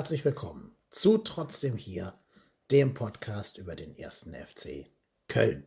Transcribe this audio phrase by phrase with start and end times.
[0.00, 2.14] Herzlich willkommen zu Trotzdem hier,
[2.70, 4.86] dem Podcast über den ersten FC
[5.28, 5.66] Köln.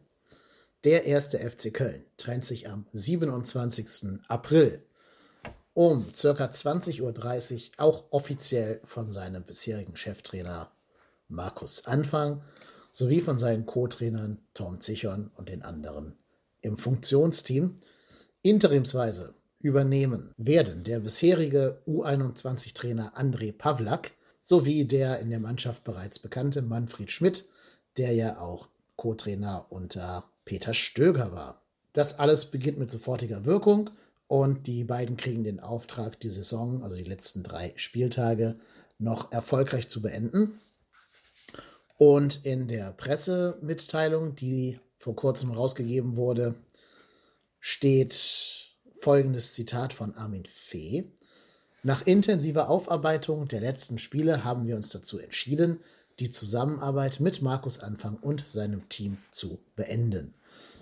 [0.83, 4.21] Der erste FC Köln trennt sich am 27.
[4.27, 4.83] April
[5.73, 6.45] um ca.
[6.45, 10.71] 20.30 Uhr auch offiziell von seinem bisherigen Cheftrainer
[11.27, 12.41] Markus Anfang
[12.91, 16.17] sowie von seinen Co-Trainern Tom Zichon und den anderen
[16.61, 17.75] im Funktionsteam.
[18.41, 24.13] Interimsweise übernehmen werden der bisherige U21-Trainer André Pavlak
[24.43, 27.45] sowie der in der Mannschaft bereits bekannte Manfred Schmidt,
[27.97, 31.63] der ja auch Co-Trainer unter Peter Stöger war.
[31.93, 33.89] Das alles beginnt mit sofortiger Wirkung
[34.27, 38.57] und die beiden kriegen den Auftrag, die Saison, also die letzten drei Spieltage,
[38.97, 40.59] noch erfolgreich zu beenden.
[41.97, 46.55] Und in der Pressemitteilung, die vor kurzem rausgegeben wurde,
[47.59, 51.11] steht folgendes Zitat von Armin Fee.
[51.85, 55.81] Nach intensiver Aufarbeitung der letzten Spiele haben wir uns dazu entschieden,
[56.19, 60.33] die Zusammenarbeit mit Markus Anfang und seinem Team zu beenden.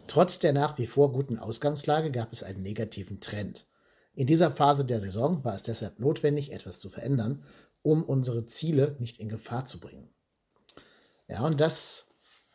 [0.05, 3.65] Trotz der nach wie vor guten Ausgangslage gab es einen negativen Trend.
[4.13, 7.43] In dieser Phase der Saison war es deshalb notwendig, etwas zu verändern,
[7.81, 10.13] um unsere Ziele nicht in Gefahr zu bringen.
[11.27, 12.09] Ja, und das,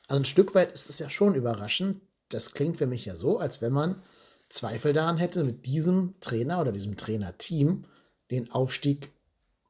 [0.06, 2.00] also ein Stück weit ist es ja schon überraschend.
[2.28, 4.02] Das klingt für mich ja so, als wenn man
[4.48, 7.86] Zweifel daran hätte, mit diesem Trainer oder diesem Trainerteam
[8.30, 9.12] den Aufstieg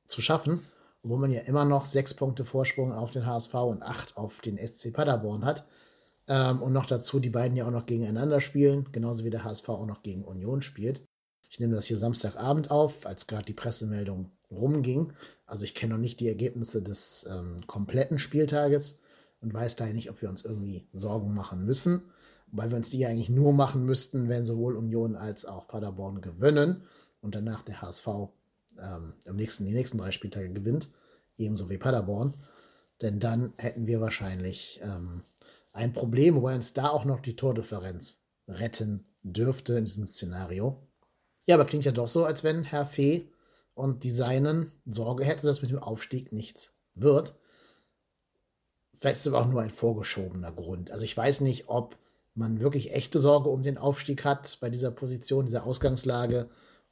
[0.07, 0.61] zu schaffen,
[1.03, 4.59] wo man ja immer noch sechs Punkte Vorsprung auf den HSV und acht auf den
[4.59, 5.67] SC Paderborn hat.
[6.29, 9.69] Ähm, und noch dazu die beiden ja auch noch gegeneinander spielen, genauso wie der HSV
[9.69, 11.03] auch noch gegen Union spielt.
[11.49, 15.13] Ich nehme das hier Samstagabend auf, als gerade die Pressemeldung rumging.
[15.45, 18.99] Also ich kenne noch nicht die Ergebnisse des ähm, kompletten Spieltages
[19.41, 22.03] und weiß daher nicht, ob wir uns irgendwie Sorgen machen müssen
[22.53, 26.83] weil wir uns die eigentlich nur machen müssten, wenn sowohl Union als auch Paderborn gewinnen
[27.21, 28.07] und danach der HSV
[28.81, 30.89] ähm, im nächsten, die nächsten drei Spieltage gewinnt,
[31.37, 32.35] ebenso wie Paderborn.
[33.03, 35.23] Denn dann hätten wir wahrscheinlich ähm,
[35.73, 40.89] ein Problem, wobei uns da auch noch die Tordifferenz retten dürfte in diesem Szenario.
[41.45, 43.29] Ja, aber klingt ja doch so, als wenn Herr Fee
[43.75, 47.35] und die Seinen Sorge hätte, dass mit dem Aufstieg nichts wird.
[48.95, 50.91] Vielleicht ist es aber auch nur ein vorgeschobener Grund.
[50.91, 51.99] Also ich weiß nicht, ob
[52.35, 56.49] man wirklich echte Sorge um den Aufstieg hat bei dieser Position, dieser Ausgangslage,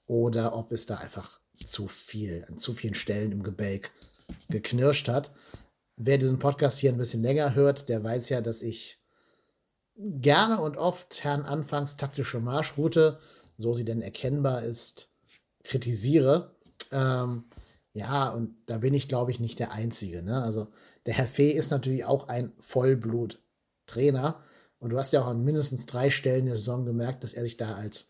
[0.06, 3.90] oder ob es da einfach zu viel, an zu vielen Stellen im Gebälk
[4.48, 5.32] geknirscht hat.
[5.96, 8.98] Wer diesen Podcast hier ein bisschen länger hört, der weiß ja, dass ich
[9.96, 13.20] gerne und oft Herrn Anfangs taktische Marschroute,
[13.56, 15.08] so sie denn erkennbar ist,
[15.62, 16.56] kritisiere.
[16.90, 17.44] Ähm,
[17.92, 20.22] ja, und da bin ich, glaube ich, nicht der Einzige.
[20.22, 20.42] Ne?
[20.42, 20.66] Also
[21.06, 24.42] der Herr Fee ist natürlich auch ein Vollblut-Trainer.
[24.80, 27.56] Und du hast ja auch an mindestens drei Stellen der Saison gemerkt, dass er sich
[27.56, 28.08] da als,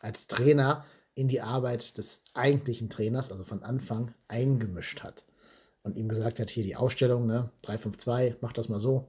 [0.00, 0.84] als Trainer
[1.16, 5.24] in die Arbeit des eigentlichen Trainers, also von Anfang, eingemischt hat.
[5.82, 9.08] Und ihm gesagt hat, hier die Aufstellung, ne, 3-5-2, mach das mal so.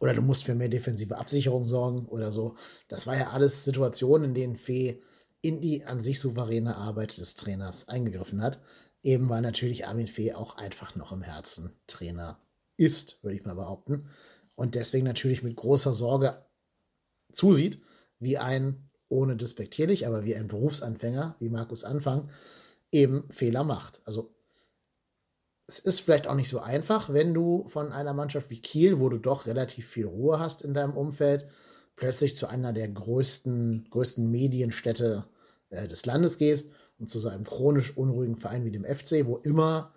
[0.00, 2.56] Oder du musst für mehr defensive Absicherung sorgen oder so.
[2.88, 5.02] Das war ja alles Situationen, in denen Fee
[5.42, 8.58] in die an sich souveräne Arbeit des Trainers eingegriffen hat.
[9.02, 12.40] Eben weil natürlich Armin Fee auch einfach noch im Herzen Trainer
[12.78, 14.08] ist, würde ich mal behaupten
[14.58, 16.42] und deswegen natürlich mit großer Sorge
[17.30, 17.80] zusieht,
[18.18, 22.28] wie ein, ohne despektierlich, aber wie ein Berufsanfänger, wie Markus Anfang,
[22.92, 24.00] eben Fehler macht.
[24.04, 24.34] Also
[25.66, 29.08] es ist vielleicht auch nicht so einfach, wenn du von einer Mannschaft wie Kiel, wo
[29.08, 31.46] du doch relativ viel Ruhe hast in deinem Umfeld,
[31.94, 35.26] plötzlich zu einer der größten, größten Medienstädte
[35.68, 39.36] äh, des Landes gehst und zu so einem chronisch unruhigen Verein wie dem FC, wo
[39.36, 39.92] immer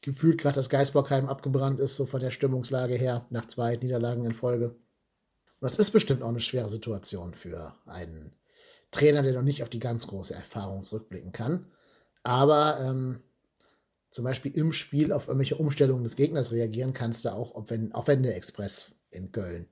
[0.00, 4.32] gefühlt gerade das Geisbockheim abgebrannt ist, so von der Stimmungslage her, nach zwei Niederlagen in
[4.32, 4.74] Folge.
[5.60, 8.32] Das ist bestimmt auch eine schwere Situation für einen
[8.90, 11.66] Trainer, der noch nicht auf die ganz große Erfahrung zurückblicken kann.
[12.22, 13.20] Aber ähm,
[14.10, 17.92] zum Beispiel im Spiel auf irgendwelche Umstellungen des Gegners reagieren kannst du auch, ob wenn,
[17.92, 19.68] auch wenn der Express in Köln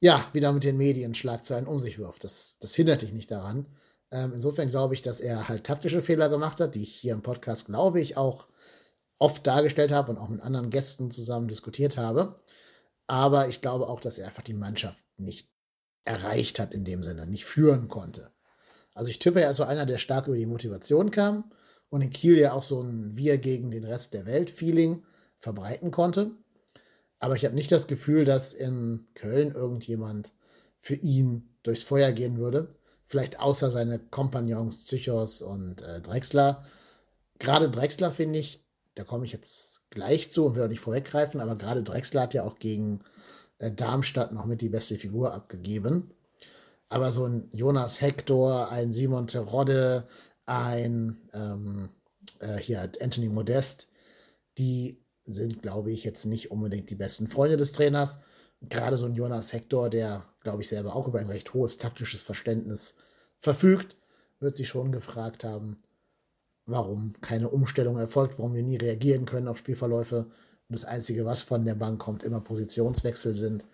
[0.00, 2.24] ja, wieder mit den Medien Schlagzeilen um sich wirft.
[2.24, 3.66] Das, das hindert dich nicht daran.
[4.10, 7.22] Ähm, insofern glaube ich, dass er halt taktische Fehler gemacht hat, die ich hier im
[7.22, 8.46] Podcast, glaube ich, auch
[9.18, 12.38] oft dargestellt habe und auch mit anderen Gästen zusammen diskutiert habe.
[13.06, 15.48] Aber ich glaube auch, dass er einfach die Mannschaft nicht
[16.04, 18.30] erreicht hat in dem Sinne, nicht führen konnte.
[18.94, 21.52] Also ich tippe, er ist so einer, der stark über die Motivation kam
[21.90, 25.04] und in Kiel ja auch so ein Wir gegen den Rest der Welt Feeling
[25.38, 26.30] verbreiten konnte.
[27.18, 30.32] Aber ich habe nicht das Gefühl, dass in Köln irgendjemand
[30.78, 32.70] für ihn durchs Feuer gehen würde.
[33.04, 36.64] Vielleicht außer seine Kompagnons Zychos und äh, Drexler.
[37.38, 38.65] Gerade Drexler finde ich,
[38.96, 42.34] da komme ich jetzt gleich zu und will auch nicht vorweggreifen, aber gerade Drexler hat
[42.34, 43.02] ja auch gegen
[43.58, 46.10] äh, Darmstadt noch mit die beste Figur abgegeben.
[46.88, 50.06] Aber so ein Jonas Hector, ein Simon Terodde,
[50.46, 51.90] ein, ähm,
[52.40, 53.88] äh, hier Anthony Modest,
[54.56, 58.20] die sind, glaube ich, jetzt nicht unbedingt die besten Freunde des Trainers.
[58.62, 62.22] Gerade so ein Jonas Hector, der, glaube ich, selber auch über ein recht hohes taktisches
[62.22, 62.94] Verständnis
[63.36, 63.96] verfügt,
[64.40, 65.76] wird sich schon gefragt haben,
[66.66, 70.26] warum keine Umstellung erfolgt, warum wir nie reagieren können auf Spielverläufe.
[70.68, 73.64] Und das Einzige, was von der Bank kommt, immer Positionswechsel sind.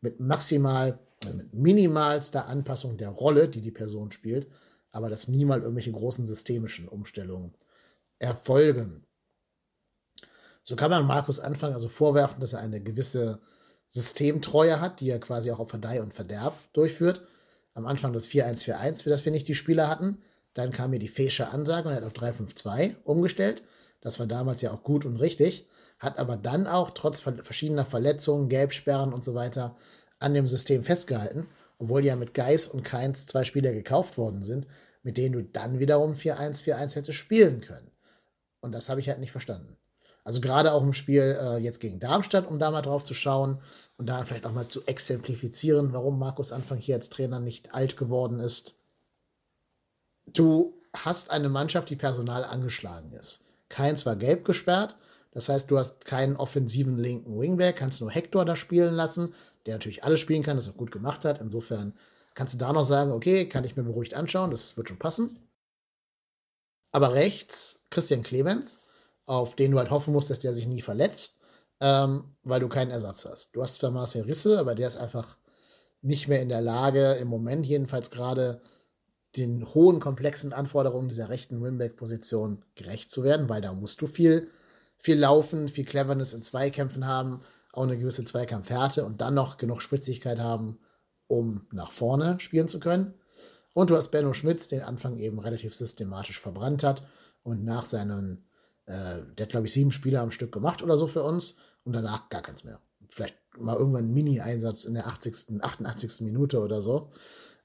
[0.00, 4.46] Mit maximal, also mit minimalster Anpassung der Rolle, die die Person spielt,
[4.92, 7.52] aber dass niemals irgendwelche großen systemischen Umstellungen
[8.18, 9.04] erfolgen.
[10.62, 13.40] So kann man Markus Anfang also vorwerfen, dass er eine gewisse
[13.88, 17.22] Systemtreue hat, die er quasi auch auf Verdeih und Verderb durchführt.
[17.74, 20.18] Am Anfang das 4-1-4-1, für das wir nicht die Spieler hatten.
[20.58, 23.62] Dann kam mir die Fesche Ansage und er hat auf 3-5-2 umgestellt.
[24.00, 25.68] Das war damals ja auch gut und richtig.
[26.00, 29.76] Hat aber dann auch trotz verschiedener Verletzungen, Gelbsperren und so weiter
[30.18, 31.46] an dem System festgehalten.
[31.78, 34.66] Obwohl ja mit Geis und Keins zwei Spieler gekauft worden sind,
[35.04, 37.92] mit denen du dann wiederum 4-1-4-1 hättest spielen können.
[38.60, 39.76] Und das habe ich halt nicht verstanden.
[40.24, 43.60] Also gerade auch im Spiel äh, jetzt gegen Darmstadt, um da mal drauf zu schauen
[43.96, 47.96] und da vielleicht auch mal zu exemplifizieren, warum Markus Anfang hier als Trainer nicht alt
[47.96, 48.77] geworden ist.
[50.32, 53.44] Du hast eine Mannschaft, die personal angeschlagen ist.
[53.68, 54.96] Keins war gelb gesperrt,
[55.32, 59.34] das heißt, du hast keinen offensiven linken Wingback, kannst nur Hector da spielen lassen,
[59.66, 61.40] der natürlich alles spielen kann, das auch gut gemacht hat.
[61.40, 61.94] Insofern
[62.34, 65.38] kannst du da noch sagen, okay, kann ich mir beruhigt anschauen, das wird schon passen.
[66.92, 68.80] Aber rechts Christian Clemens,
[69.26, 71.40] auf den du halt hoffen musst, dass der sich nie verletzt,
[71.80, 73.54] ähm, weil du keinen Ersatz hast.
[73.54, 75.36] Du hast zwar Marcel Risse, aber der ist einfach
[76.00, 78.62] nicht mehr in der Lage, im Moment jedenfalls gerade
[79.36, 84.48] den hohen, komplexen Anforderungen dieser rechten Wimback-Position gerecht zu werden, weil da musst du viel,
[84.96, 87.42] viel laufen, viel Cleverness in Zweikämpfen haben,
[87.72, 90.78] auch eine gewisse Zweikampfhärte und dann noch genug Spritzigkeit haben,
[91.26, 93.14] um nach vorne spielen zu können.
[93.74, 97.02] Und du hast Benno Schmitz, den Anfang eben relativ systematisch verbrannt hat
[97.42, 98.48] und nach seinen
[98.88, 101.92] äh, der hat, glaube ich, sieben Spiele am Stück gemacht oder so für uns und
[101.92, 102.80] danach gar keins mehr.
[103.10, 106.22] Vielleicht mal irgendwann einen Mini-Einsatz in der 80., 88.
[106.22, 107.10] Minute oder so.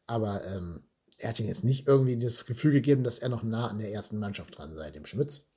[0.05, 0.83] Aber ähm,
[1.17, 3.91] er hat ihm jetzt nicht irgendwie das Gefühl gegeben, dass er noch nah an der
[3.91, 5.47] ersten Mannschaft dran sei, dem Schmitz.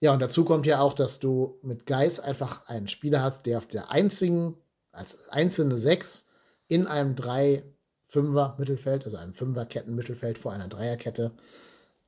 [0.00, 3.58] Ja, und dazu kommt ja auch, dass du mit Geis einfach einen Spieler hast, der
[3.58, 4.56] auf der einzigen,
[4.92, 6.28] als einzelne Sechs
[6.68, 11.32] in einem 3-5er-Mittelfeld, also einem Fünfer-Ketten-Mittelfeld vor einer Dreierkette,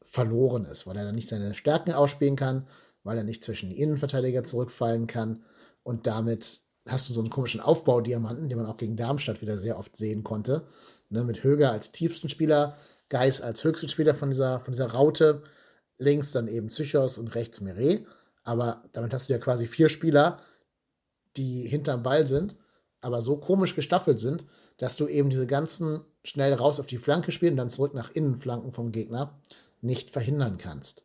[0.02, 2.68] verloren ist, weil er dann nicht seine Stärken ausspielen kann,
[3.02, 5.44] weil er nicht zwischen die Innenverteidiger zurückfallen kann
[5.82, 9.78] und damit hast du so einen komischen Aufbaudiamanten, den man auch gegen Darmstadt wieder sehr
[9.78, 10.66] oft sehen konnte,
[11.08, 12.76] ne, mit Höger als tiefsten Spieler,
[13.08, 15.42] Geis als höchsten Spieler von dieser, von dieser Raute,
[15.98, 18.06] links dann eben Psychos und rechts Meret,
[18.44, 20.40] aber damit hast du ja quasi vier Spieler,
[21.36, 22.56] die hinterm Ball sind,
[23.00, 24.46] aber so komisch gestaffelt sind,
[24.78, 28.10] dass du eben diese ganzen schnell raus auf die Flanke spielen und dann zurück nach
[28.10, 29.38] Innenflanken vom Gegner
[29.80, 31.04] nicht verhindern kannst.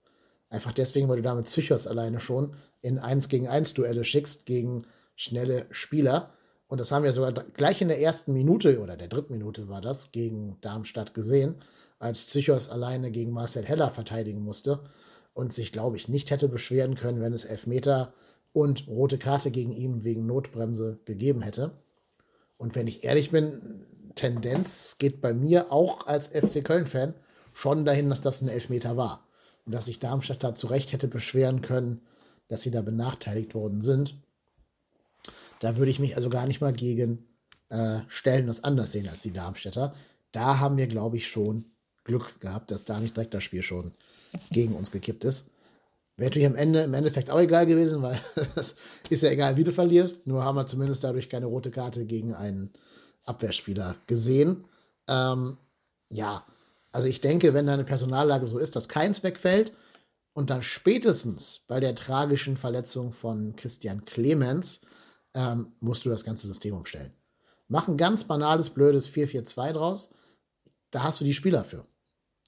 [0.49, 4.85] Einfach deswegen, weil du damit Psychos alleine schon in 1 gegen 1 Duelle schickst gegen
[5.15, 6.33] schnelle Spieler.
[6.71, 9.81] Und das haben wir sogar gleich in der ersten Minute oder der dritten Minute war
[9.81, 11.55] das gegen Darmstadt gesehen,
[11.99, 14.79] als Psychos alleine gegen Marcel Heller verteidigen musste
[15.33, 18.13] und sich, glaube ich, nicht hätte beschweren können, wenn es Elfmeter
[18.53, 21.71] und rote Karte gegen ihn wegen Notbremse gegeben hätte.
[22.57, 27.15] Und wenn ich ehrlich bin, Tendenz geht bei mir auch als FC Köln-Fan
[27.53, 29.27] schon dahin, dass das ein Elfmeter war.
[29.65, 31.99] Und dass sich Darmstadt da zu Recht hätte beschweren können,
[32.47, 34.15] dass sie da benachteiligt worden sind.
[35.61, 37.23] Da würde ich mich also gar nicht mal gegen
[37.69, 39.93] äh, Stellen das anders sehen als die Darmstädter.
[40.31, 41.65] Da haben wir, glaube ich, schon
[42.03, 43.93] Glück gehabt, dass da nicht direkt das Spiel schon
[44.49, 45.51] gegen uns gekippt ist.
[46.17, 48.19] Wäre natürlich am Ende im Endeffekt auch egal gewesen, weil
[48.55, 48.75] es
[49.09, 50.25] ist ja egal, wie du verlierst.
[50.25, 52.71] Nur haben wir zumindest dadurch keine rote Karte gegen einen
[53.25, 54.65] Abwehrspieler gesehen.
[55.07, 55.57] Ähm,
[56.09, 56.43] ja,
[56.91, 59.73] also ich denke, wenn deine Personallage so ist, dass keins wegfällt
[60.33, 64.81] und dann spätestens bei der tragischen Verletzung von Christian Clemens
[65.35, 67.13] ähm, musst du das ganze System umstellen.
[67.67, 70.09] Mach ein ganz banales, blödes 4-4-2 draus.
[70.91, 71.85] Da hast du die Spieler für.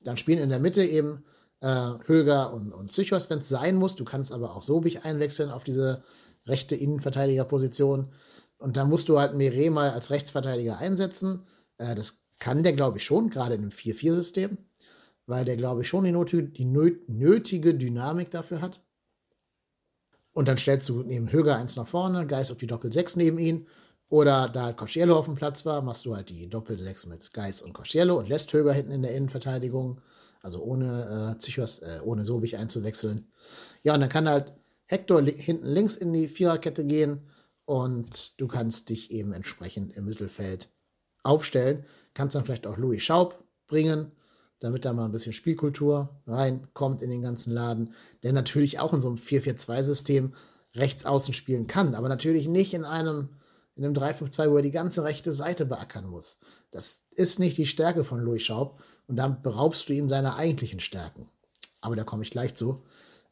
[0.03, 1.23] Dann spielen in der Mitte eben
[1.61, 3.95] äh, Höger und, und Psychos, wenn es sein muss.
[3.95, 6.03] Du kannst aber auch Sobich einwechseln auf diese
[6.45, 8.11] rechte Innenverteidigerposition.
[8.57, 11.47] Und dann musst du halt Mere mal als Rechtsverteidiger einsetzen.
[11.77, 14.57] Äh, das kann der, glaube ich, schon, gerade in einem 4-4-System,
[15.25, 18.81] weil der, glaube ich, schon die, die nötige Dynamik dafür hat.
[20.33, 23.67] Und dann stellst du neben Höger eins nach vorne, Geist auf die Doppel-6 neben ihn.
[24.09, 27.73] Oder da Cosciello auf dem Platz war, machst du halt die Doppel-6 mit Geist und
[27.73, 30.01] Cosciello und lässt Höger hinten in der Innenverteidigung.
[30.41, 33.27] Also ohne äh, Psychos, äh, ohne Sobich einzuwechseln.
[33.81, 34.53] Ja, und dann kann halt
[34.85, 37.21] Hector li hinten links in die Viererkette gehen
[37.65, 40.69] und du kannst dich eben entsprechend im Mittelfeld
[41.23, 41.85] aufstellen.
[42.13, 44.11] Kannst dann vielleicht auch Louis Schaub bringen,
[44.63, 47.93] damit da mal ein bisschen Spielkultur reinkommt in den ganzen Laden,
[48.23, 50.33] der natürlich auch in so einem 4-4-2-System
[50.73, 53.27] rechts außen spielen kann, aber natürlich nicht in einem,
[53.75, 56.39] in einem 3-5-2, wo er die ganze rechte Seite beackern muss.
[56.71, 60.79] Das ist nicht die Stärke von Louis Schaub und damit beraubst du ihn seiner eigentlichen
[60.79, 61.27] Stärken.
[61.81, 62.81] Aber da komme ich gleich zu.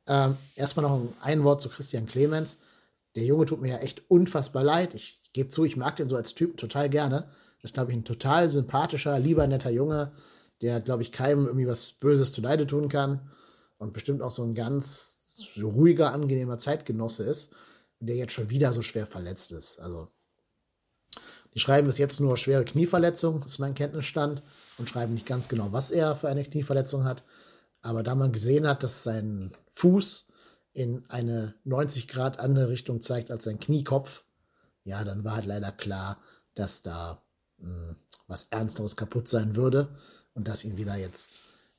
[0.08, 2.60] Ähm, erstmal noch ein Wort zu Christian Clemens.
[3.16, 4.96] Der Junge tut mir ja echt unfassbar leid.
[4.96, 7.30] Ich gebe zu, ich mag den so als Typen total gerne.
[7.62, 10.12] Das ist, glaube ich, ein total sympathischer, lieber, netter Junge,
[10.62, 13.30] der, glaube ich, keinem irgendwie was Böses zu Leide tun kann
[13.78, 17.54] und bestimmt auch so ein ganz ruhiger, angenehmer Zeitgenosse ist,
[18.00, 19.80] der jetzt schon wieder so schwer verletzt ist.
[19.80, 20.08] Also,
[21.54, 24.44] die schreiben bis jetzt nur schwere Knieverletzung, ist mein Kenntnisstand,
[24.78, 27.24] und schreiben nicht ganz genau, was er für eine Knieverletzung hat.
[27.82, 30.32] Aber da man gesehen hat, dass sein Fuß
[30.74, 34.24] in eine 90 Grad andere Richtung zeigt als sein Kniekopf,
[34.84, 36.20] ja, dann war halt leider klar,
[36.56, 37.24] dass da
[37.58, 37.96] mh, hm,
[38.28, 39.90] was Ernsteres kaputt sein würde
[40.34, 41.32] und dass ihn wieder jetzt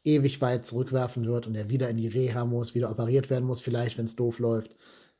[0.04, 3.60] ewig weit zurückwerfen wird und er wieder in die Reha muss, wieder operiert werden muss,
[3.60, 4.74] vielleicht, wenn es doof läuft.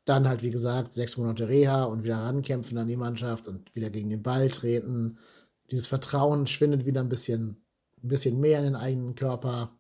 [0.05, 3.91] Dann halt, wie gesagt, sechs Monate Reha und wieder rankämpfen an die Mannschaft und wieder
[3.91, 5.19] gegen den Ball treten.
[5.71, 7.63] Dieses Vertrauen schwindet wieder ein bisschen,
[8.03, 9.77] ein bisschen mehr in den eigenen Körper.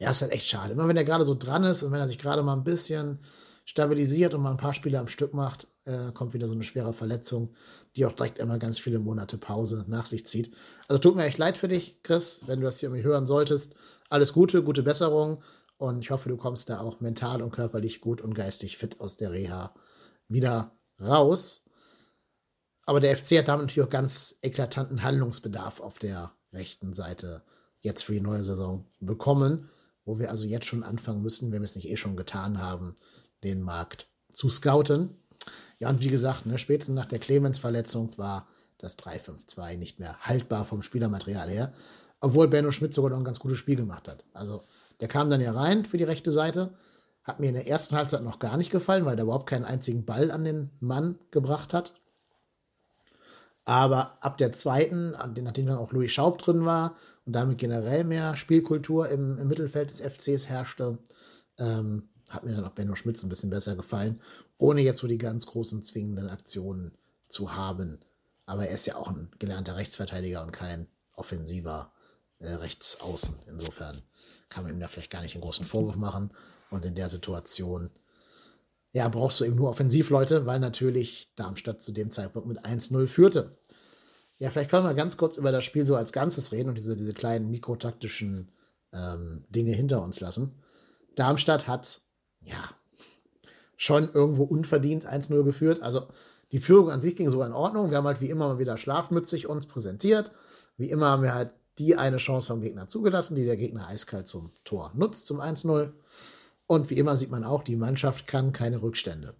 [0.00, 0.72] Ja, ist halt echt schade.
[0.72, 3.20] Immer wenn er gerade so dran ist und wenn er sich gerade mal ein bisschen
[3.64, 6.92] stabilisiert und mal ein paar Spiele am Stück macht, äh, kommt wieder so eine schwere
[6.92, 7.54] Verletzung,
[7.96, 10.54] die auch direkt immer ganz viele Monate Pause nach sich zieht.
[10.88, 13.74] Also tut mir echt leid für dich, Chris, wenn du das hier irgendwie hören solltest.
[14.08, 15.42] Alles Gute, gute Besserung
[15.76, 19.16] und ich hoffe, du kommst da auch mental und körperlich gut und geistig fit aus
[19.16, 19.74] der Reha
[20.28, 21.64] wieder raus.
[22.86, 27.42] Aber der FC hat damit natürlich auch ganz eklatanten Handlungsbedarf auf der rechten Seite
[27.78, 29.68] jetzt für die neue Saison bekommen,
[30.04, 32.96] wo wir also jetzt schon anfangen müssen, wenn wir es nicht eh schon getan haben,
[33.44, 35.21] den Markt zu scouten.
[35.82, 38.46] Ja, und wie gesagt, ne, spätestens nach der Clemens-Verletzung war
[38.78, 41.72] das 3-5-2 nicht mehr haltbar vom Spielermaterial her.
[42.20, 44.24] Obwohl Benno Schmidt sogar noch ein ganz gutes Spiel gemacht hat.
[44.32, 44.62] Also,
[45.00, 46.72] der kam dann ja rein für die rechte Seite.
[47.24, 50.04] Hat mir in der ersten Halbzeit noch gar nicht gefallen, weil der überhaupt keinen einzigen
[50.04, 51.94] Ball an den Mann gebracht hat.
[53.64, 56.94] Aber ab der zweiten, nachdem dann auch Louis Schaub drin war
[57.26, 60.98] und damit generell mehr Spielkultur im, im Mittelfeld des FCs herrschte,
[61.58, 64.20] ähm, hat mir dann auch Benno Schmitz ein bisschen besser gefallen,
[64.62, 66.96] ohne jetzt so die ganz großen zwingenden Aktionen
[67.28, 67.98] zu haben.
[68.46, 71.92] Aber er ist ja auch ein gelernter Rechtsverteidiger und kein offensiver
[72.38, 73.40] äh, Rechtsaußen.
[73.48, 74.00] Insofern
[74.48, 76.32] kann man ihm da vielleicht gar nicht den großen Vorwurf machen.
[76.70, 77.90] Und in der Situation,
[78.92, 83.58] ja, brauchst du eben nur Offensivleute, weil natürlich Darmstadt zu dem Zeitpunkt mit 1-0 führte.
[84.38, 86.96] Ja, vielleicht können wir ganz kurz über das Spiel so als Ganzes reden und diese,
[86.96, 88.52] diese kleinen mikrotaktischen
[88.92, 90.62] ähm, Dinge hinter uns lassen.
[91.16, 92.00] Darmstadt hat
[92.40, 92.68] ja,
[93.82, 95.82] schon irgendwo unverdient 1-0 geführt.
[95.82, 96.06] Also
[96.52, 97.90] die Führung an sich ging sogar in Ordnung.
[97.90, 100.30] Wir haben halt wie immer mal wieder schlafmützig uns präsentiert.
[100.76, 104.28] Wie immer haben wir halt die eine Chance vom Gegner zugelassen, die der Gegner eiskalt
[104.28, 105.90] zum Tor nutzt, zum 1-0.
[106.68, 109.34] Und wie immer sieht man auch, die Mannschaft kann keine Rückstände.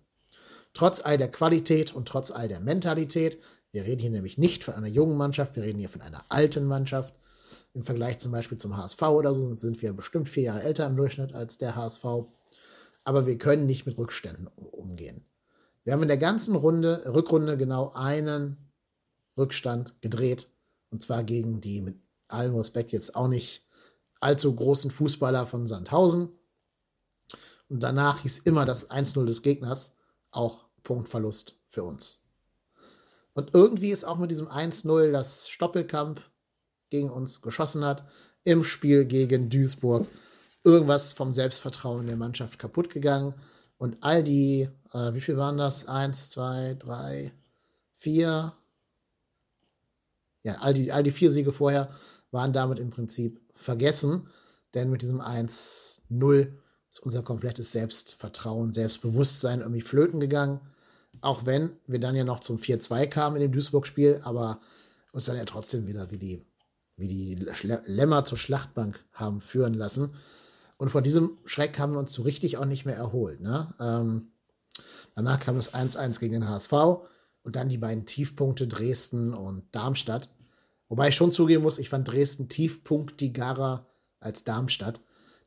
[0.74, 3.38] Trotz all der Qualität und trotz all der Mentalität,
[3.70, 6.64] wir reden hier nämlich nicht von einer jungen Mannschaft, wir reden hier von einer alten
[6.64, 7.14] Mannschaft.
[7.74, 10.96] Im Vergleich zum Beispiel zum HSV oder so sind wir bestimmt vier Jahre älter im
[10.96, 12.04] Durchschnitt als der HSV
[13.04, 15.24] aber wir können nicht mit Rückständen umgehen.
[15.84, 18.72] Wir haben in der ganzen Runde, Rückrunde genau einen
[19.36, 20.48] Rückstand gedreht.
[20.90, 21.96] Und zwar gegen die mit
[22.28, 23.66] allem Respekt jetzt auch nicht
[24.20, 26.30] allzu großen Fußballer von Sandhausen.
[27.68, 29.96] Und danach hieß immer das 1-0 des Gegners
[30.30, 32.20] auch Punktverlust für uns.
[33.34, 36.20] Und irgendwie ist auch mit diesem 1-0 das Stoppelkamp
[36.90, 38.04] gegen uns geschossen hat
[38.44, 40.06] im Spiel gegen Duisburg
[40.64, 43.34] irgendwas vom Selbstvertrauen der Mannschaft kaputt gegangen.
[43.78, 45.88] Und all die, äh, wie viel waren das?
[45.88, 47.32] Eins, zwei, drei,
[47.96, 48.54] vier.
[50.42, 51.90] Ja, all die, all die vier Siege vorher
[52.30, 54.28] waren damit im Prinzip vergessen.
[54.74, 56.52] Denn mit diesem 1-0
[56.90, 60.60] ist unser komplettes Selbstvertrauen, Selbstbewusstsein irgendwie flöten gegangen.
[61.20, 64.60] Auch wenn wir dann ja noch zum 4-2 kamen in dem Duisburg-Spiel, aber
[65.12, 66.44] uns dann ja trotzdem wieder wie die,
[66.96, 67.34] wie die
[67.84, 70.14] Lämmer zur Schlachtbank haben führen lassen.
[70.82, 73.40] Und von diesem Schreck haben wir uns so richtig auch nicht mehr erholt.
[73.40, 73.72] Ne?
[73.78, 74.32] Ähm,
[75.14, 76.72] danach kam das 1-1 gegen den HSV
[77.44, 80.28] und dann die beiden Tiefpunkte Dresden und Darmstadt.
[80.88, 83.86] Wobei ich schon zugeben muss, ich fand Dresden tiefpunktigerer
[84.18, 85.00] als Darmstadt.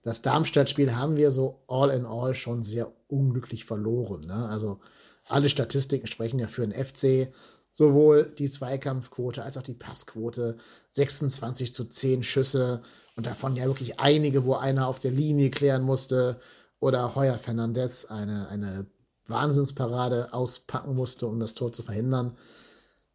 [0.04, 4.22] Das Darmstadt-Spiel haben wir so all in all schon sehr unglücklich verloren.
[4.22, 4.48] Ne?
[4.48, 4.80] Also
[5.28, 7.34] alle Statistiken sprechen ja für den FC
[7.74, 10.56] sowohl die Zweikampfquote als auch die Passquote.
[10.92, 12.84] 26 zu 10 Schüsse
[13.16, 16.40] und davon ja wirklich einige, wo einer auf der Linie klären musste
[16.80, 18.88] oder Heuer Fernandez eine, eine
[19.28, 22.38] Wahnsinnsparade auspacken musste, um das Tor zu verhindern.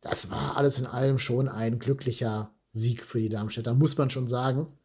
[0.00, 4.26] Das war alles in allem schon ein glücklicher Sieg für die Darmstädter, muss man schon
[4.26, 4.78] sagen.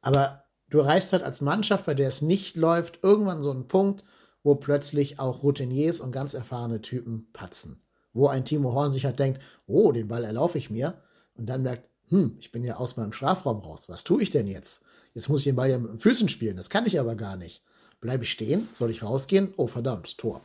[0.00, 4.04] Aber du erreichst halt als Mannschaft, bei der es nicht läuft, irgendwann so einen Punkt,
[4.42, 7.80] wo plötzlich auch Routiniers und ganz erfahrene Typen patzen.
[8.12, 11.00] Wo ein Timo Horn sich halt denkt, oh, den Ball erlaufe ich mir.
[11.34, 13.88] Und dann merkt, hm, ich bin ja aus meinem Strafraum raus.
[13.88, 14.82] Was tue ich denn jetzt?
[15.14, 16.58] Jetzt muss ich den Ball ja mit den Füßen spielen.
[16.58, 17.62] Das kann ich aber gar nicht.
[18.02, 18.68] Bleibe ich stehen?
[18.74, 19.54] Soll ich rausgehen?
[19.56, 20.42] Oh, verdammt, Tor.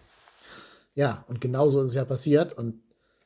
[0.94, 2.54] Ja, und genau so ist es ja passiert.
[2.54, 2.82] Und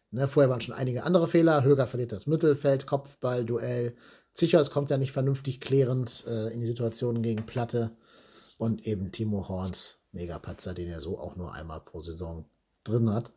[0.09, 1.63] ne, vorher waren schon einige andere Fehler.
[1.63, 3.95] Höger verliert das Mittelfeld, Kopfball, Duell.
[4.33, 7.91] Zichers kommt ja nicht vernünftig klärend äh, in die Situation gegen Platte.
[8.57, 12.45] Und eben Timo Horns Megapatzer, den er so auch nur einmal pro Saison
[12.83, 13.33] drin hat.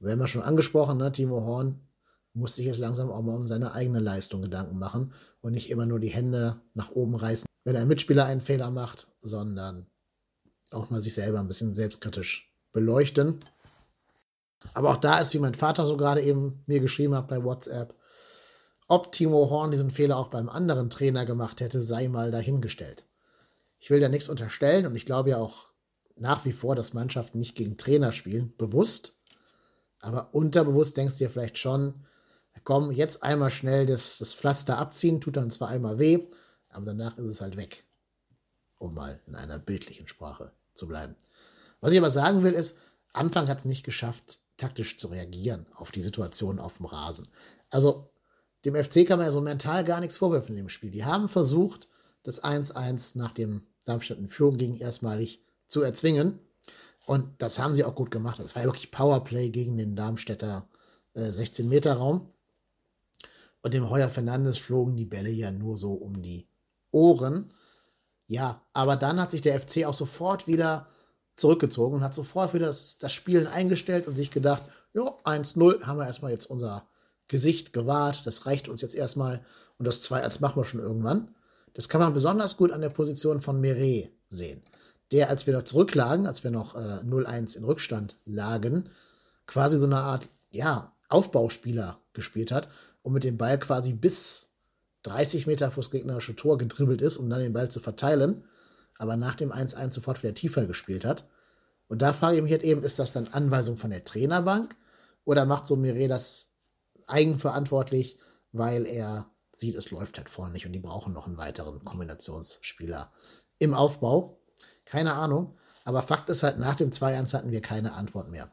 [0.00, 1.12] Wir haben ja schon angesprochen, ne?
[1.12, 1.80] Timo Horn
[2.34, 5.86] muss sich jetzt langsam auch mal um seine eigene Leistung Gedanken machen und nicht immer
[5.86, 9.86] nur die Hände nach oben reißen, wenn ein Mitspieler einen Fehler macht, sondern
[10.70, 13.40] auch mal sich selber ein bisschen selbstkritisch beleuchten.
[14.74, 17.94] Aber auch da ist, wie mein Vater so gerade eben mir geschrieben hat bei WhatsApp,
[18.88, 23.04] ob Timo Horn diesen Fehler auch beim anderen Trainer gemacht hätte, sei mal dahingestellt.
[23.78, 25.68] Ich will da nichts unterstellen und ich glaube ja auch
[26.16, 29.16] nach wie vor, dass Mannschaften nicht gegen Trainer spielen, bewusst.
[30.00, 32.06] Aber unterbewusst denkst du dir vielleicht schon,
[32.64, 36.26] komm, jetzt einmal schnell das, das Pflaster abziehen, tut dann zwar einmal weh,
[36.70, 37.84] aber danach ist es halt weg.
[38.78, 41.14] Um mal in einer bildlichen Sprache zu bleiben.
[41.80, 42.78] Was ich aber sagen will, ist,
[43.12, 47.28] Anfang hat es nicht geschafft, taktisch zu reagieren auf die Situation auf dem Rasen.
[47.70, 48.10] Also,
[48.64, 50.90] dem FC kann man ja so mental gar nichts vorwerfen in dem Spiel.
[50.90, 51.88] Die haben versucht,
[52.22, 56.38] das 1-1 nach dem Darmstadt in Führung ging, erstmalig zu erzwingen.
[57.06, 58.38] Und das haben sie auch gut gemacht.
[58.38, 60.68] Das war ja wirklich Powerplay gegen den Darmstädter
[61.14, 62.28] äh, 16-Meter-Raum.
[63.62, 66.48] Und dem Heuer Fernandes flogen die Bälle ja nur so um die
[66.90, 67.54] Ohren.
[68.26, 70.88] Ja, aber dann hat sich der FC auch sofort wieder
[71.36, 74.62] zurückgezogen und hat sofort wieder das, das Spielen eingestellt und sich gedacht,
[74.94, 76.86] ja, 1-0 haben wir erstmal jetzt unser
[77.28, 79.44] Gesicht gewahrt, das reicht uns jetzt erstmal
[79.78, 81.34] und das 2-1 machen wir schon irgendwann.
[81.74, 84.62] Das kann man besonders gut an der Position von Meret sehen
[85.12, 88.88] der, als wir noch zurücklagen, als wir noch äh, 0-1 in Rückstand lagen,
[89.46, 92.70] quasi so eine Art, ja, Aufbauspieler gespielt hat
[93.02, 94.52] und mit dem Ball quasi bis
[95.02, 98.44] 30 Meter vor das gegnerische Tor gedribbelt ist, um dann den Ball zu verteilen,
[98.98, 101.28] aber nach dem 1-1 sofort wieder tiefer gespielt hat.
[101.88, 104.76] Und da frage ich mich halt eben, ist das dann Anweisung von der Trainerbank
[105.24, 106.52] oder macht so Mire das
[107.06, 108.18] eigenverantwortlich,
[108.52, 113.12] weil er sieht, es läuft halt vorne nicht und die brauchen noch einen weiteren Kombinationsspieler
[113.58, 114.40] im Aufbau?
[114.84, 115.56] Keine Ahnung.
[115.84, 118.50] Aber Fakt ist halt, nach dem 2-1 hatten wir keine Antwort mehr.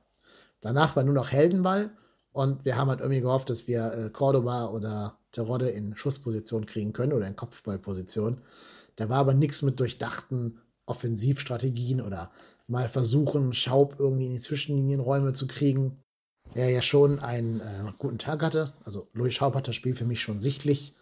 [0.62, 1.91] Danach war nur noch Heldenball
[2.31, 6.93] und wir haben halt irgendwie gehofft, dass wir äh, Cordoba oder Terodde in Schussposition kriegen
[6.93, 8.41] können oder in Kopfballposition.
[8.95, 12.31] Da war aber nichts mit durchdachten Offensivstrategien oder
[12.67, 16.03] mal versuchen, Schaub irgendwie in die Zwischenlinienräume zu kriegen.
[16.55, 18.73] Der ja schon einen äh, guten Tag hatte.
[18.83, 20.95] Also Louis Schaub hat das Spiel für mich schon sichtlich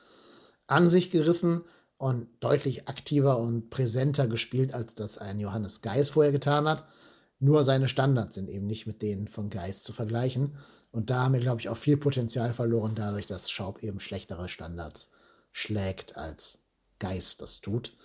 [0.68, 1.62] an sich gerissen
[1.98, 6.84] und deutlich aktiver und präsenter gespielt, als das ein Johannes Geis vorher getan hat.
[7.40, 10.58] Nur seine Standards sind eben nicht mit denen von Geis zu vergleichen.
[10.98, 14.50] Und da haben wir, glaube ich, auch viel Potenzial verloren, dadurch, dass Schaub eben schlechtere
[14.50, 15.12] Standards
[15.52, 16.64] schlägt, als
[16.98, 17.96] Geis das tut.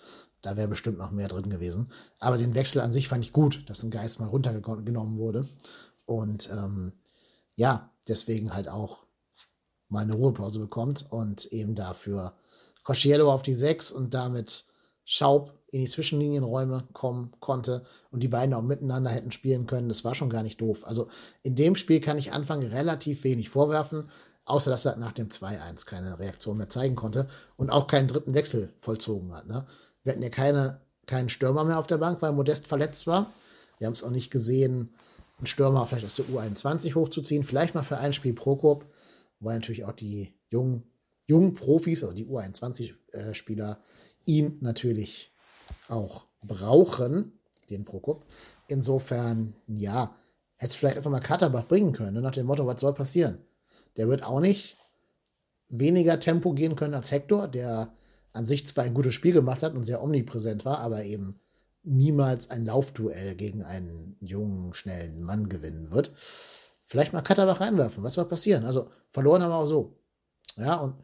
[0.43, 1.91] Da wäre bestimmt noch mehr drin gewesen.
[2.19, 5.49] Aber den Wechsel an sich fand ich gut, dass ein Geist mal runtergenommen wurde.
[6.05, 6.93] Und ähm,
[7.55, 9.07] ja, deswegen halt auch
[9.89, 12.37] mal eine Ruhepause bekommt und eben dafür
[12.83, 14.65] Cosciello auf die 6 und damit
[15.03, 19.89] Schaub in die Zwischenlinienräume kommen konnte und die beiden auch miteinander hätten spielen können.
[19.89, 20.85] Das war schon gar nicht doof.
[20.85, 21.07] Also
[21.41, 24.09] in dem Spiel kann ich Anfang relativ wenig vorwerfen,
[24.45, 28.35] außer dass er nach dem 2-1 keine Reaktion mehr zeigen konnte und auch keinen dritten
[28.35, 29.47] Wechsel vollzogen hat.
[29.47, 29.65] Ne?
[30.03, 33.31] Wir hatten ja keine, keinen Stürmer mehr auf der Bank, weil Modest verletzt war.
[33.79, 34.93] Wir haben es auch nicht gesehen,
[35.39, 37.43] einen Stürmer vielleicht aus der U21 hochzuziehen.
[37.43, 38.85] Vielleicht mal für ein Spiel Prokop,
[39.39, 40.83] weil natürlich auch die jungen
[41.25, 43.79] jungen Profis, also die U21-Spieler,
[44.25, 45.32] ihn natürlich
[45.93, 48.25] auch brauchen, den Prokop.
[48.67, 50.15] Insofern, ja,
[50.57, 53.39] hätte es vielleicht einfach mal Katterbach bringen können, ne, nach dem Motto, was soll passieren?
[53.97, 54.77] Der wird auch nicht
[55.69, 57.93] weniger Tempo gehen können als Hector, der
[58.31, 61.39] an sich zwar ein gutes Spiel gemacht hat und sehr omnipräsent war, aber eben
[61.83, 66.11] niemals ein Laufduell gegen einen jungen, schnellen Mann gewinnen wird.
[66.83, 68.65] Vielleicht mal Katterbach reinwerfen, was soll passieren?
[68.65, 69.97] Also verloren haben wir auch so.
[70.57, 70.95] Ja, und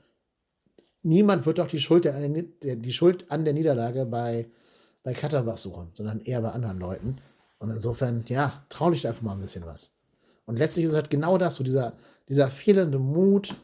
[1.02, 4.49] niemand wird doch die Schuld, an der, die Schuld an der Niederlage bei,
[5.03, 7.17] bei Katterbach suchen, sondern eher bei anderen Leuten.
[7.59, 9.95] Und insofern, ja, trau dich einfach mal ein bisschen was.
[10.45, 11.93] Und letztlich ist es halt genau das, so dieser,
[12.27, 13.55] dieser fehlende Mut,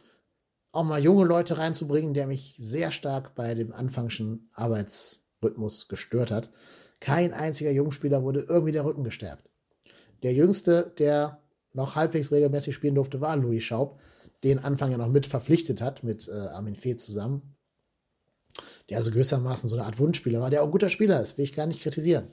[0.71, 6.49] auch mal junge Leute reinzubringen, der mich sehr stark bei dem anfangschen Arbeitsrhythmus gestört hat.
[6.99, 9.49] Kein einziger Jungspieler wurde irgendwie der Rücken gestärkt.
[10.23, 11.39] Der jüngste, der
[11.73, 13.99] noch halbwegs regelmäßig spielen durfte, war Louis Schaub,
[14.43, 17.54] den Anfang ja noch mit verpflichtet hat, mit äh, Armin Fee zusammen.
[18.89, 21.43] Der also gewissermaßen so eine Art Wunschspieler war, der auch ein guter Spieler ist, will
[21.43, 22.27] ich gar nicht kritisieren.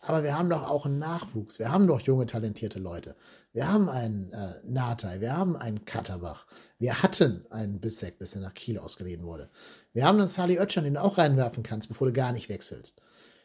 [0.00, 1.58] Aber wir haben doch auch einen Nachwuchs.
[1.58, 3.16] Wir haben doch junge, talentierte Leute.
[3.52, 6.46] Wir haben einen äh, Natei, wir haben einen Katterbach.
[6.78, 9.48] Wir hatten einen Bissek, bis er nach Kiel ausgeliehen wurde.
[9.94, 13.00] Wir haben einen Sally Oetschern, den du auch reinwerfen kannst, bevor du gar nicht wechselst.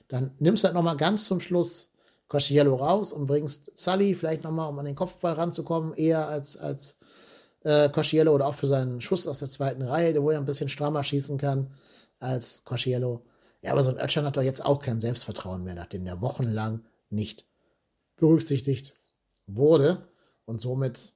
[0.10, 1.94] Dann nimmst du halt nochmal ganz zum Schluss
[2.28, 7.00] Cosciello raus und bringst Sully vielleicht nochmal, um an den Kopfball ranzukommen, eher als, als
[7.64, 10.70] äh, Cosciello oder auch für seinen Schuss aus der zweiten Reihe, wo er ein bisschen
[10.70, 11.72] strammer schießen kann
[12.22, 13.26] als Cosciello.
[13.62, 16.84] Ja, aber so ein Ötchan hat doch jetzt auch kein Selbstvertrauen mehr, nachdem der wochenlang
[17.10, 17.46] nicht
[18.18, 18.94] berücksichtigt
[19.48, 20.08] wurde
[20.46, 21.14] und somit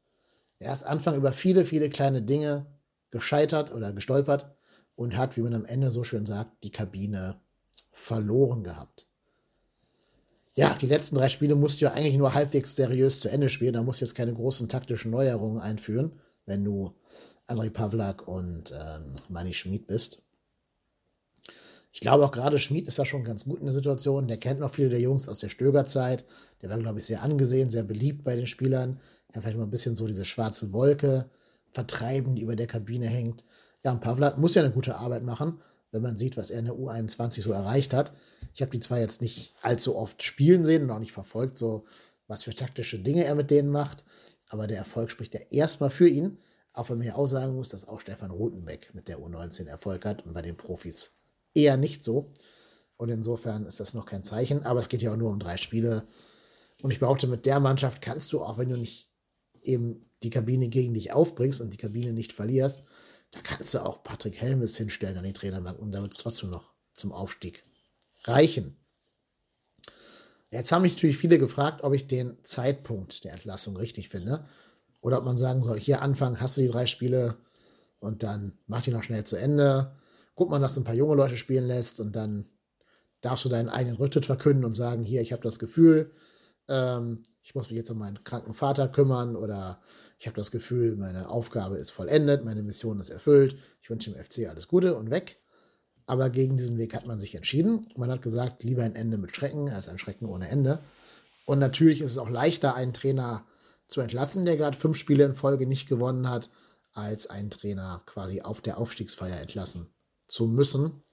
[0.60, 2.66] erst Anfang über viele, viele kleine Dinge
[3.12, 4.56] gescheitert oder gestolpert
[4.96, 7.40] und hat, wie man am Ende so schön sagt, die Kabine
[7.92, 9.08] verloren gehabt.
[10.54, 13.74] Ja, die letzten drei Spiele musst du ja eigentlich nur halbwegs seriös zu Ende spielen.
[13.74, 16.14] Da musst du jetzt keine großen taktischen Neuerungen einführen,
[16.46, 16.96] wenn du
[17.46, 20.25] Andrei Pavlak und ähm, Manny Schmid bist.
[21.96, 24.28] Ich glaube auch gerade Schmid ist da schon ganz gut in der Situation.
[24.28, 26.26] Der kennt noch viele der Jungs aus der Stögerzeit.
[26.62, 29.00] Der war, glaube ich, sehr angesehen, sehr beliebt bei den Spielern.
[29.32, 31.30] Er vielleicht mal ein bisschen so diese schwarze Wolke
[31.70, 33.46] vertreiben, die über der Kabine hängt.
[33.82, 36.66] Ja, und Pavlak muss ja eine gute Arbeit machen, wenn man sieht, was er in
[36.66, 38.12] der U21 so erreicht hat.
[38.54, 41.86] Ich habe die zwar jetzt nicht allzu oft spielen sehen und auch nicht verfolgt, so
[42.28, 44.04] was für taktische Dinge er mit denen macht,
[44.50, 46.40] aber der Erfolg spricht ja erstmal für ihn,
[46.74, 50.04] auch wenn man ja auch sagen muss, dass auch Stefan Rutenbeck mit der U19 Erfolg
[50.04, 51.14] hat und bei den Profis
[51.56, 52.32] eher nicht so.
[52.98, 54.64] Und insofern ist das noch kein Zeichen.
[54.64, 56.08] Aber es geht ja auch nur um drei Spiele.
[56.82, 59.10] Und ich behaupte, mit der Mannschaft kannst du, auch wenn du nicht
[59.64, 62.86] eben die Kabine gegen dich aufbringst und die Kabine nicht verlierst,
[63.32, 66.50] da kannst du auch Patrick Helmes hinstellen an die Trainerbank und da wird es trotzdem
[66.50, 67.66] noch zum Aufstieg
[68.24, 68.78] reichen.
[70.52, 74.46] Jetzt haben mich natürlich viele gefragt, ob ich den Zeitpunkt der Entlassung richtig finde.
[75.02, 77.38] Oder ob man sagen soll, hier Anfang hast du die drei Spiele
[78.00, 79.96] und dann mach die noch schnell zu Ende
[80.36, 82.46] guck mal, dass du ein paar junge Leute spielen lässt und dann
[83.22, 86.12] darfst du deinen eigenen Rücktritt verkünden und sagen, hier, ich habe das Gefühl,
[86.68, 89.82] ähm, ich muss mich jetzt um meinen kranken Vater kümmern oder
[90.20, 94.24] ich habe das Gefühl, meine Aufgabe ist vollendet, meine Mission ist erfüllt, ich wünsche dem
[94.24, 95.40] FC alles Gute und weg.
[96.08, 97.82] Aber gegen diesen Weg hat man sich entschieden.
[97.96, 100.80] Man hat gesagt, lieber ein Ende mit Schrecken als ein Schrecken ohne Ende.
[101.46, 103.48] Und natürlich ist es auch leichter, einen Trainer
[103.88, 106.52] zu entlassen, der gerade fünf Spiele in Folge nicht gewonnen hat,
[106.94, 109.95] als einen Trainer quasi auf der Aufstiegsfeier entlassen
[110.28, 111.04] zu müssen.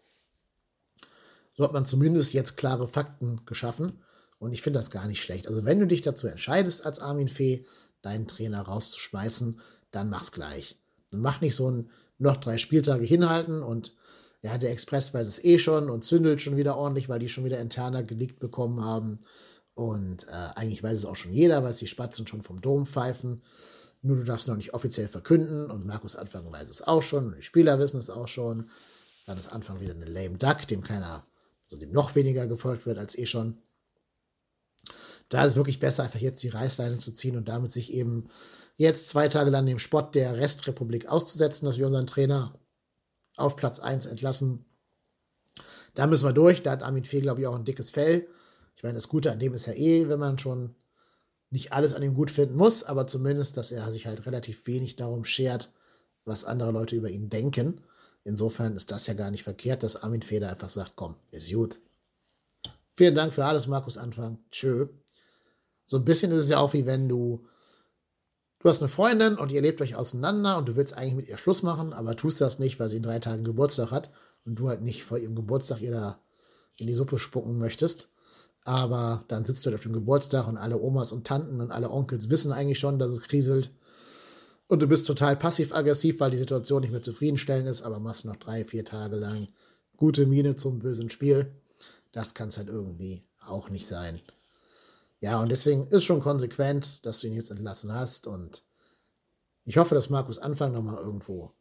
[1.55, 4.03] So hat man zumindest jetzt klare Fakten geschaffen.
[4.39, 5.47] Und ich finde das gar nicht schlecht.
[5.47, 7.65] Also wenn du dich dazu entscheidest, als Armin Fee
[8.03, 9.61] deinen Trainer rauszuschmeißen,
[9.93, 10.79] dann mach's gleich.
[11.11, 13.95] Dann mach nicht so ein noch drei Spieltage hinhalten und
[14.41, 17.45] ja, der Express weiß es eh schon und zündelt schon wieder ordentlich, weil die schon
[17.45, 19.21] wieder interner geleakt bekommen haben.
[19.75, 23.43] Und äh, eigentlich weiß es auch schon jeder, weil die Spatzen schon vom Dom pfeifen.
[24.03, 27.37] Nur du darfst noch nicht offiziell verkünden und Markus Anfang weiß es auch schon und
[27.37, 28.69] die Spieler wissen es auch schon.
[29.27, 31.27] Dann ist Anfang wieder eine lame Duck, dem keiner,
[31.65, 33.59] also dem noch weniger gefolgt wird als eh schon.
[35.29, 38.29] Da ist es wirklich besser, einfach jetzt die Reißleine zu ziehen und damit sich eben
[38.77, 42.59] jetzt zwei Tage lang dem Spott der Restrepublik auszusetzen, dass wir unseren Trainer
[43.37, 44.65] auf Platz 1 entlassen.
[45.95, 46.63] Da müssen wir durch.
[46.63, 48.29] Da hat Armin Fee, glaube ich, auch ein dickes Fell.
[48.77, 50.75] Ich meine, das Gute an dem ist ja eh, wenn man schon
[51.51, 54.97] nicht alles an ihm gut finden muss, aber zumindest, dass er sich halt relativ wenig
[54.97, 55.73] darum schert,
[56.25, 57.83] was andere Leute über ihn denken.
[58.25, 61.81] Insofern ist das ja gar nicht verkehrt, dass Armin Feder einfach sagt, komm, ist gut.
[62.95, 64.39] Vielen Dank für alles, Markus Anfang.
[64.51, 64.89] Tschö.
[65.85, 67.47] So ein bisschen ist es ja auch wie wenn du,
[68.61, 71.39] du hast eine Freundin und ihr lebt euch auseinander und du willst eigentlich mit ihr
[71.39, 74.11] Schluss machen, aber tust das nicht, weil sie in drei Tagen Geburtstag hat
[74.45, 76.21] und du halt nicht vor ihrem Geburtstag ihr da
[76.77, 78.09] in die Suppe spucken möchtest.
[78.65, 81.91] Aber dann sitzt du halt auf dem Geburtstag und alle Omas und Tanten und alle
[81.91, 83.73] Onkels wissen eigentlich schon, dass es kriselt
[84.69, 88.37] und du bist total passiv-aggressiv, weil die Situation nicht mehr zufriedenstellend ist, aber machst noch
[88.37, 89.49] drei, vier Tage lang
[89.97, 91.53] gute Miene zum bösen Spiel.
[92.13, 94.21] Das kann es halt irgendwie auch nicht sein.
[95.21, 98.27] Ja, und deswegen ist schon konsequent, dass du ihn jetzt entlassen hast.
[98.27, 98.65] Und
[99.65, 101.53] ich hoffe, dass Markus Anfang nochmal irgendwo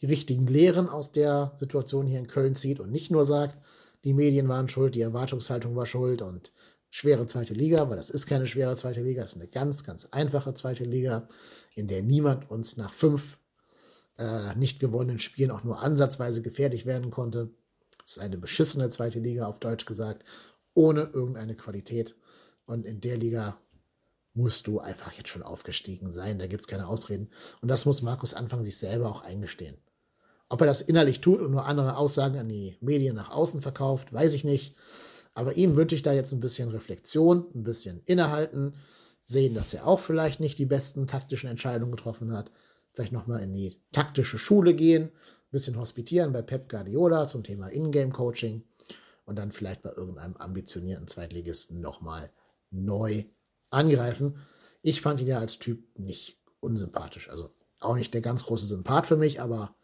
[0.00, 3.62] die richtigen Lehren aus der Situation hier in Köln zieht und nicht nur sagt,
[4.04, 6.52] die Medien waren schuld, die Erwartungshaltung war schuld und
[6.90, 10.06] schwere zweite Liga, weil das ist keine schwere zweite Liga, das ist eine ganz, ganz
[10.06, 11.28] einfache zweite Liga,
[11.78, 13.38] in der niemand uns nach fünf
[14.18, 17.50] äh, nicht gewonnenen Spielen auch nur ansatzweise gefährlich werden konnte.
[18.04, 20.24] Es ist eine beschissene zweite Liga, auf Deutsch gesagt,
[20.74, 22.16] ohne irgendeine Qualität.
[22.66, 23.58] Und in der Liga
[24.34, 26.38] musst du einfach jetzt schon aufgestiegen sein.
[26.38, 27.30] Da gibt es keine Ausreden.
[27.60, 29.76] Und das muss Markus Anfang sich selber auch eingestehen.
[30.48, 34.12] Ob er das innerlich tut und nur andere Aussagen an die Medien nach außen verkauft,
[34.12, 34.74] weiß ich nicht.
[35.34, 38.74] Aber ihm wünsche ich da jetzt ein bisschen Reflexion, ein bisschen innehalten,
[39.28, 42.50] sehen, dass er auch vielleicht nicht die besten taktischen Entscheidungen getroffen hat,
[42.92, 45.10] vielleicht nochmal in die taktische Schule gehen
[45.50, 48.64] bisschen hospitieren bei Pep Guardiola zum Thema Ingame-Coaching
[49.24, 52.30] und dann vielleicht bei irgendeinem ambitionierten Zweitligisten nochmal
[52.70, 53.24] neu
[53.70, 54.38] angreifen.
[54.82, 57.28] Ich fand ihn ja als Typ nicht unsympathisch.
[57.30, 59.76] Also auch nicht der ganz große Sympath für mich, aber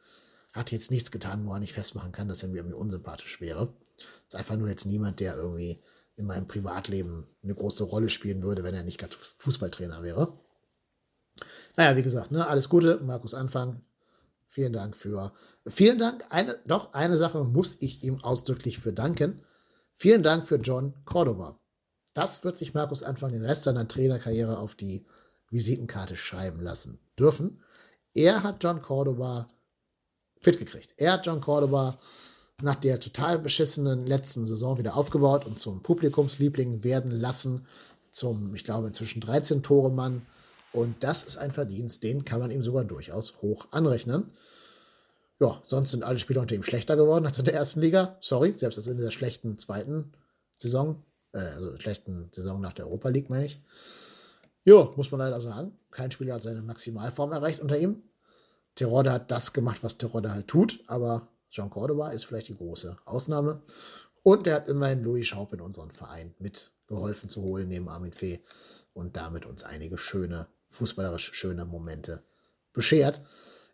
[0.52, 3.74] hat jetzt nichts getan, woran ich festmachen kann, dass er mir irgendwie unsympathisch wäre.
[4.26, 5.83] Ist einfach nur jetzt niemand, der irgendwie
[6.16, 10.37] in meinem Privatleben eine große Rolle spielen würde, wenn er nicht gerade Fußballtrainer wäre.
[11.77, 13.83] Naja, wie gesagt, ne, alles Gute, Markus Anfang.
[14.46, 15.33] Vielen Dank für.
[15.66, 16.24] Vielen Dank.
[16.31, 19.42] Eine, doch, eine Sache muss ich ihm ausdrücklich für danken.
[19.92, 21.59] Vielen Dank für John Cordoba.
[22.14, 25.07] Das wird sich Markus Anfang den Rest seiner Trainerkarriere auf die
[25.50, 27.62] Visitenkarte schreiben lassen dürfen.
[28.12, 29.48] Er hat John Cordoba
[30.40, 30.94] fit gekriegt.
[30.98, 31.98] Er hat John Cordoba
[32.62, 37.66] nach der total beschissenen letzten Saison wieder aufgebaut und zum Publikumsliebling werden lassen.
[38.10, 40.22] Zum, ich glaube, inzwischen 13 Tore Mann
[40.74, 44.32] und das ist ein Verdienst, den kann man ihm sogar durchaus hoch anrechnen.
[45.40, 48.16] Ja, sonst sind alle Spieler unter ihm schlechter geworden als in der ersten Liga.
[48.20, 50.12] Sorry, selbst in der schlechten zweiten
[50.56, 53.60] Saison, äh, also schlechten Saison nach der Europa League, meine ich.
[54.64, 55.78] Ja, muss man leider sagen.
[55.92, 58.02] Kein Spieler hat seine Maximalform erreicht unter ihm.
[58.74, 62.96] Terodde hat das gemacht, was Terodde halt tut, aber Jean Cordoba ist vielleicht die große
[63.04, 63.62] Ausnahme.
[64.24, 68.42] Und er hat immerhin Louis Schaub in unseren Verein mitgeholfen zu holen, neben Armin Fee
[68.92, 72.24] und damit uns einige schöne fußballerisch schöne Momente
[72.72, 73.22] beschert.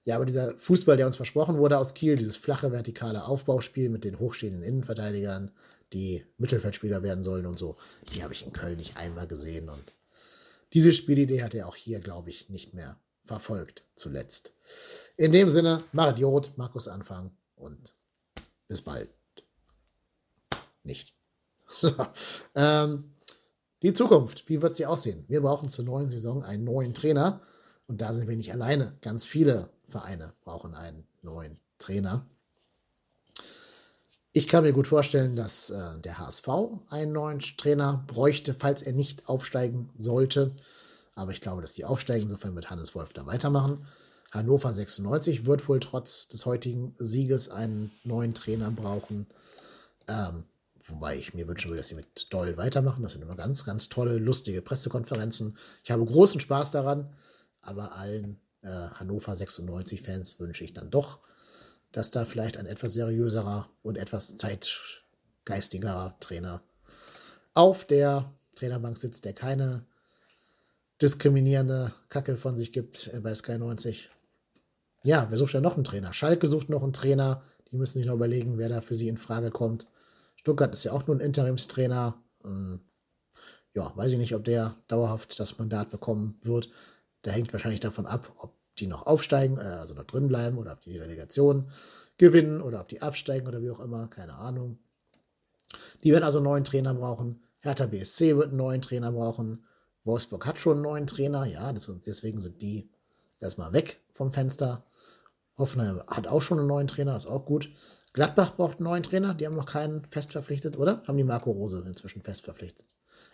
[0.03, 4.05] Ja, aber dieser Fußball, der uns versprochen wurde aus Kiel, dieses flache, vertikale Aufbauspiel mit
[4.05, 5.51] den hochstehenden Innenverteidigern,
[5.95, 7.79] die Mittelfeldspieler werden sollen und so,
[8.13, 9.71] die habe ich in Köln nicht einmal gesehen.
[9.71, 9.95] Und
[10.75, 14.53] diese Spielidee hat er auch hier, glaube ich, nicht mehr verfolgt zuletzt.
[15.17, 17.31] In dem Sinne, Marit Jod, Markus Anfang
[17.61, 17.95] und
[18.69, 19.11] bis bald.
[20.83, 21.15] Nicht.
[21.73, 21.93] So,
[22.57, 23.15] ähm,
[23.83, 25.25] die Zukunft, wie wird sie aussehen?
[25.29, 27.43] Wir brauchen zur neuen Saison einen neuen Trainer.
[27.87, 28.99] Und da sind wir nicht alleine.
[29.03, 32.27] Ganz viele Vereine brauchen einen neuen Trainer.
[34.33, 36.49] Ich kann mir gut vorstellen, dass äh, der HSV
[36.89, 40.55] einen neuen Trainer bräuchte, falls er nicht aufsteigen sollte.
[41.15, 42.25] Aber ich glaube, dass die aufsteigen.
[42.25, 43.85] Insofern wird Hannes Wolf da weitermachen.
[44.31, 49.27] Hannover 96 wird wohl trotz des heutigen Sieges einen neuen Trainer brauchen.
[50.09, 50.45] Ähm,
[50.91, 53.03] Wobei ich mir wünschen würde, dass sie mit Doll weitermachen.
[53.03, 55.57] Das sind immer ganz, ganz tolle, lustige Pressekonferenzen.
[55.85, 57.13] Ich habe großen Spaß daran,
[57.61, 61.21] aber allen äh, Hannover 96-Fans wünsche ich dann doch,
[61.93, 66.63] dass da vielleicht ein etwas seriöserer und etwas zeitgeistigerer Trainer
[67.55, 69.85] auf der Trainerbank sitzt, der keine
[71.01, 74.11] diskriminierende Kacke von sich gibt bei Sky 90.
[75.03, 76.13] Ja, wer sucht ja noch einen Trainer?
[76.13, 77.43] Schalke sucht noch einen Trainer.
[77.71, 79.87] Die müssen sich noch überlegen, wer da für sie in Frage kommt.
[80.37, 82.23] Stuttgart ist ja auch nur ein Interimstrainer.
[82.45, 82.81] Ähm,
[83.75, 86.71] ja, weiß ich nicht, ob der dauerhaft das Mandat bekommen wird.
[87.25, 90.73] Der hängt wahrscheinlich davon ab, ob die noch aufsteigen, äh, also noch drin bleiben oder
[90.73, 91.71] ob die die Relegation
[92.19, 94.79] gewinnen oder ob die absteigen oder wie auch immer, keine Ahnung.
[96.03, 97.43] Die werden also einen neuen Trainer brauchen.
[97.61, 99.65] Hertha BSC wird einen neuen Trainer brauchen.
[100.05, 102.91] Wolfsburg hat schon einen neuen Trainer, ja, deswegen sind die
[103.41, 104.85] erstmal weg vom Fenster.
[105.59, 107.71] Hoffenheim hat auch schon einen neuen Trainer, ist auch gut.
[108.13, 109.35] Gladbach braucht einen neuen Trainer.
[109.35, 111.03] Die haben noch keinen fest verpflichtet, oder?
[111.07, 112.87] Haben die Marco Rose inzwischen fest verpflichtet?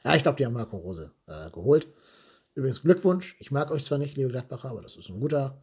[0.04, 1.88] Ja, ich glaube, die haben Marco Rose äh, geholt.
[2.54, 3.36] Übrigens Glückwunsch.
[3.38, 5.62] Ich mag euch zwar nicht, liebe Gladbacher, aber das ist ein guter,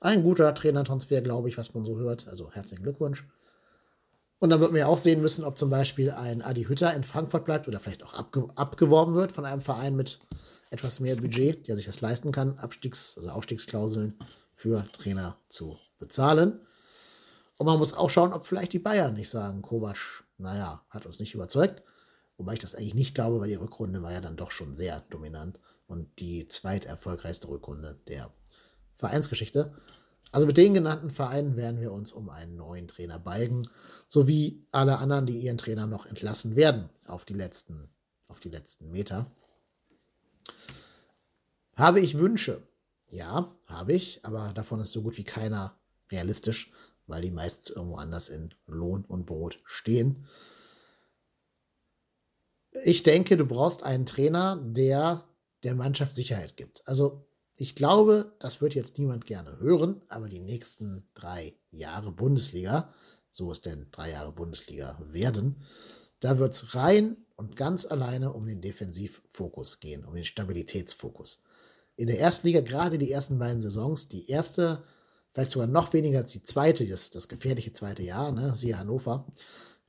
[0.00, 2.28] ein guter Trainertransfer, glaube ich, was man so hört.
[2.28, 3.24] Also herzlichen Glückwunsch.
[4.40, 7.04] Und dann wird man ja auch sehen müssen, ob zum Beispiel ein Adi Hütter in
[7.04, 10.18] Frankfurt bleibt oder vielleicht auch abge abgeworben wird von einem Verein mit
[10.70, 14.18] etwas mehr Budget, der sich das leisten kann, Abstiegs-, also Aufstiegsklauseln
[14.54, 16.58] für Trainer zu bezahlen.
[17.58, 21.20] Und man muss auch schauen, ob vielleicht die Bayern nicht sagen, Kovac, naja, hat uns
[21.20, 21.82] nicht überzeugt.
[22.38, 25.02] Wobei ich das eigentlich nicht glaube, weil die Rückrunde war ja dann doch schon sehr
[25.10, 28.32] dominant und die zweiterfolgreichste Rückrunde der
[28.94, 29.74] Vereinsgeschichte.
[30.32, 33.62] Also mit den genannten Vereinen werden wir uns um einen neuen Trainer balgen,
[34.06, 37.88] sowie alle anderen, die ihren Trainer noch entlassen werden auf die letzten,
[38.28, 39.30] auf die letzten Meter.
[41.74, 42.62] Habe ich Wünsche?
[43.10, 45.74] Ja, habe ich, aber davon ist so gut wie keiner
[46.12, 46.72] realistisch
[47.10, 50.24] weil die meistens irgendwo anders in Lohn und Brot stehen.
[52.84, 55.24] Ich denke, du brauchst einen Trainer, der
[55.64, 56.86] der Mannschaft Sicherheit gibt.
[56.86, 57.26] Also
[57.60, 62.90] ich glaube, das wird jetzt niemand gerne hören, aber die nächsten drei Jahre Bundesliga,
[63.28, 65.56] so es denn drei Jahre Bundesliga werden,
[66.20, 71.42] da wird es rein und ganz alleine um den Defensivfokus gehen, um den Stabilitätsfokus.
[71.96, 74.82] In der ersten Liga, gerade die ersten beiden Saisons, die erste
[75.32, 79.26] vielleicht sogar noch weniger als die zweite, das, das gefährliche zweite Jahr, ne, siehe Hannover,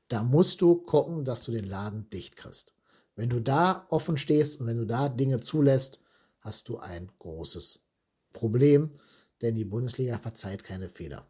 [0.10, 2.74] da musst du gucken, dass du den Laden dicht kriegst.
[3.16, 6.01] Wenn du da offen stehst und wenn du da Dinge zulässt,
[6.42, 7.88] hast du ein großes
[8.34, 8.92] Problem,
[9.42, 11.26] denn die Bundesliga verzeiht keine Fehler.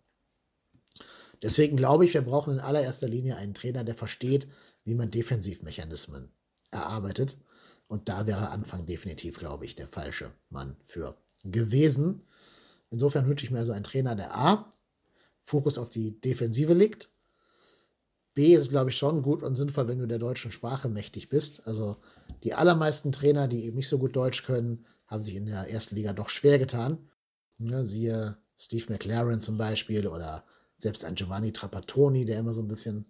[1.42, 4.48] Deswegen glaube ich, wir brauchen in allererster Linie einen Trainer, der versteht,
[4.84, 6.32] wie man Defensivmechanismen
[6.72, 7.38] erarbeitet.
[7.88, 12.24] Und da wäre Anfang definitiv, glaube ich, der falsche Mann für gewesen.
[12.90, 14.72] Insofern wünsche ich mir also einen Trainer, der A,
[15.44, 17.10] Fokus auf die Defensive legt.
[18.34, 21.68] B ist, glaube ich, schon gut und sinnvoll, wenn du der deutschen Sprache mächtig bist.
[21.68, 21.98] Also
[22.44, 25.96] die allermeisten Trainer, die eben nicht so gut Deutsch können, haben sich in der ersten
[25.96, 27.10] Liga doch schwer getan.
[27.60, 30.46] Ja, siehe Steve McLaren zum Beispiel oder
[30.78, 33.06] selbst ein Giovanni Trapattoni, der immer so ein bisschen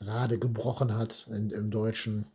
[0.00, 2.26] Rade gebrochen hat in, im Deutschen.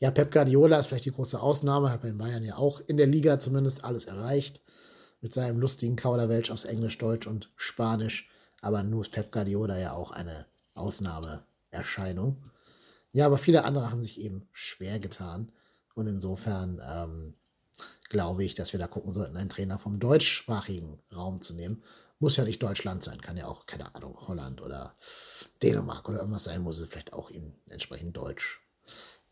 [0.00, 2.96] Ja, Pep Guardiola ist vielleicht die große Ausnahme, hat bei den Bayern ja auch in
[2.96, 4.62] der Liga zumindest alles erreicht.
[5.20, 8.28] Mit seinem lustigen Kauderwelsch aus Englisch, Deutsch und Spanisch.
[8.60, 12.42] Aber nun ist Pep Guardiola ja auch eine Ausnahmeerscheinung.
[13.12, 15.52] Ja, aber viele andere haben sich eben schwer getan.
[15.94, 17.34] Und insofern ähm,
[18.08, 21.82] glaube ich, dass wir da gucken sollten, einen Trainer vom deutschsprachigen Raum zu nehmen.
[22.18, 24.96] Muss ja nicht Deutschland sein, kann ja auch, keine Ahnung, Holland oder
[25.62, 28.60] Dänemark oder irgendwas sein, muss es vielleicht auch eben entsprechend Deutsch.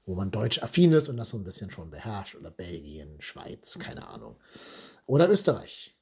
[0.04, 2.34] Wo man deutsch affin ist und das so ein bisschen schon beherrscht.
[2.34, 4.36] Oder Belgien, Schweiz, keine Ahnung.
[5.06, 5.96] Oder Österreich.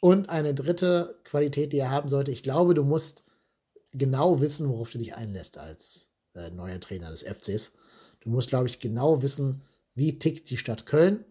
[0.00, 3.24] Und eine dritte Qualität, die er haben sollte, ich glaube, du musst
[3.92, 7.72] genau wissen, worauf du dich einlässt als äh, neuer Trainer des FCs.
[8.20, 9.62] Du musst, glaube ich, genau wissen,
[9.94, 11.24] wie tickt die Stadt Köln,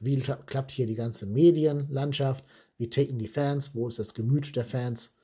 [0.00, 2.44] wie klappt hier die ganze Medienlandschaft,
[2.78, 5.14] wie ticken die Fans, wo ist das Gemüt der Fans.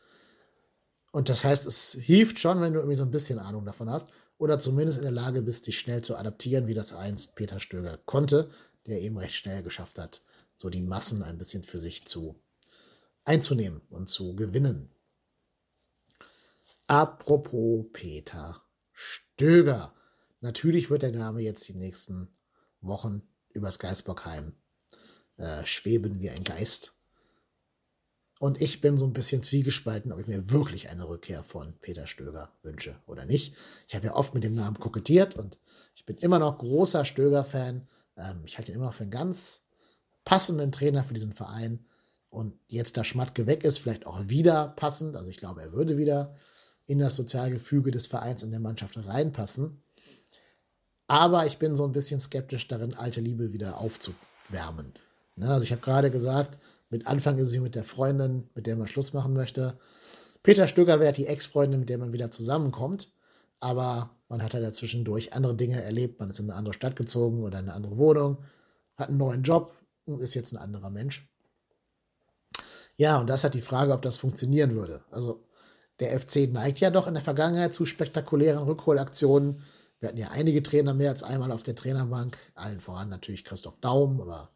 [1.11, 4.11] Und das heißt, es hilft schon, wenn du irgendwie so ein bisschen Ahnung davon hast
[4.37, 7.99] oder zumindest in der Lage bist, dich schnell zu adaptieren, wie das einst Peter Stöger
[8.05, 8.51] konnte,
[8.87, 10.23] der eben recht schnell geschafft hat,
[10.57, 12.39] so die Massen ein bisschen für sich zu
[13.25, 14.91] einzunehmen und zu gewinnen.
[16.87, 18.63] Apropos Peter
[18.93, 19.95] Stöger.
[20.41, 22.29] Natürlich wird der Name jetzt die nächsten
[22.83, 24.55] Wochen übers Geisbockheim
[25.37, 26.95] äh, schweben wie ein Geist.
[28.39, 32.07] Und ich bin so ein bisschen zwiegespalten, ob ich mir wirklich eine Rückkehr von Peter
[32.07, 33.55] Stöger wünsche oder nicht.
[33.89, 35.59] Ich habe ja oft mit dem Namen kokettiert und
[35.95, 37.89] ich bin immer noch großer Stöger-Fan.
[38.17, 39.63] Ähm, ich halte ihn immer noch für einen ganz
[40.25, 41.87] passenden Trainer für diesen Verein.
[42.29, 45.17] Und jetzt, da Schmatke weg ist, vielleicht auch wieder passend.
[45.17, 46.35] Also ich glaube, er würde wieder
[46.85, 49.83] in das Sozialgefüge des Vereins und der Mannschaft reinpassen.
[51.07, 54.93] Aber ich bin so ein bisschen skeptisch darin, alte Liebe wieder aufzuwärmen.
[55.37, 55.49] Ne?
[55.49, 56.59] Also ich habe gerade gesagt,
[56.91, 59.79] mit Anfang ist es wie mit der Freundin, mit der man Schluss machen möchte.
[60.43, 63.11] Peter Stöger wäre die Ex-Freundin, mit der man wieder zusammenkommt.
[63.61, 66.21] Aber man hat ja halt dazwischendurch andere Dinge erlebt.
[66.21, 68.39] Man ist in eine andere Stadt gezogen oder in eine andere Wohnung,
[68.97, 69.73] hat einen neuen Job
[70.05, 71.29] und ist jetzt ein anderer Mensch.
[72.97, 75.03] Ja, und das hat die Frage, ob das funktionieren würde.
[75.11, 75.45] Also
[76.01, 79.63] der FC neigt ja doch in der Vergangenheit zu spektakulären Rückholaktionen.
[80.01, 83.79] Wir hatten ja einige Trainer mehr als einmal auf der Trainerbank, allen voran natürlich Christoph
[83.81, 84.51] Daum, aber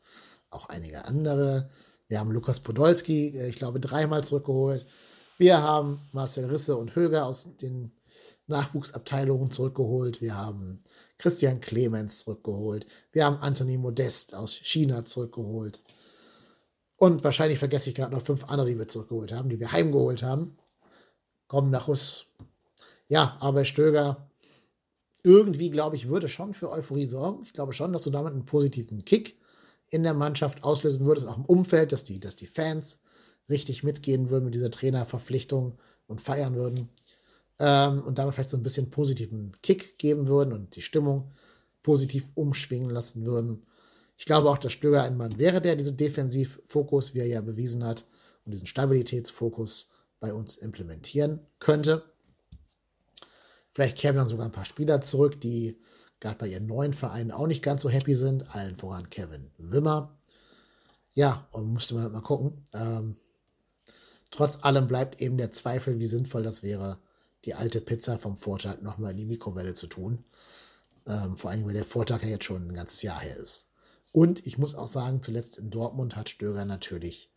[0.51, 1.71] auch einige andere.
[2.09, 4.87] Wir haben Lukas Podolski, äh, ich glaube, dreimal zurückgeholt.
[5.39, 7.93] Wir haben Marcel Risse und Höger aus den
[8.47, 10.21] Nachwuchsabteilungen zurückgeholt.
[10.21, 10.83] Wir haben
[11.19, 12.87] Christian Clemens zurückgeholt.
[13.13, 15.83] Wir haben Anthony Modest aus China zurückgeholt.
[16.97, 20.23] Und wahrscheinlich vergesse ich gerade noch fünf andere, die wir zurückgeholt haben, die wir heimgeholt
[20.23, 20.57] haben
[21.51, 22.27] kommen nach Hus.
[23.09, 24.31] Ja, aber Stöger
[25.25, 27.43] irgendwie, glaube ich, würde schon für Euphorie sorgen.
[27.43, 29.40] Ich glaube schon, dass du damit einen positiven Kick
[29.91, 33.03] in der Mannschaft auslösen würdest, auch im Umfeld, dass die, dass die Fans
[33.49, 36.89] richtig mitgehen würden mit dieser Trainerverpflichtung und feiern würden.
[37.59, 41.33] Ähm, und damit vielleicht so ein bisschen positiven Kick geben würden und die Stimmung
[41.83, 43.67] positiv umschwingen lassen würden.
[44.17, 47.85] Ich glaube auch, dass Stöger ein Mann wäre, der diesen Defensivfokus, wie er ja bewiesen
[47.85, 48.05] hat,
[48.45, 52.05] und diesen Stabilitätsfokus bei uns implementieren könnte.
[53.71, 55.81] Vielleicht kämen dann sogar ein paar Spieler zurück, die
[56.21, 58.55] gerade bei ihren neuen Vereinen auch nicht ganz so happy sind.
[58.55, 60.17] Allen voran Kevin Wimmer.
[61.13, 62.65] Ja, und musste man halt mal gucken.
[62.73, 63.17] Ähm,
[64.31, 66.99] trotz allem bleibt eben der Zweifel, wie sinnvoll das wäre,
[67.45, 70.25] die alte Pizza vom Vortag nochmal in die Mikrowelle zu tun.
[71.07, 73.71] Ähm, vor allem, weil der Vortag ja jetzt schon ein ganzes Jahr her ist.
[74.13, 77.31] Und ich muss auch sagen, zuletzt in Dortmund hat Stöger natürlich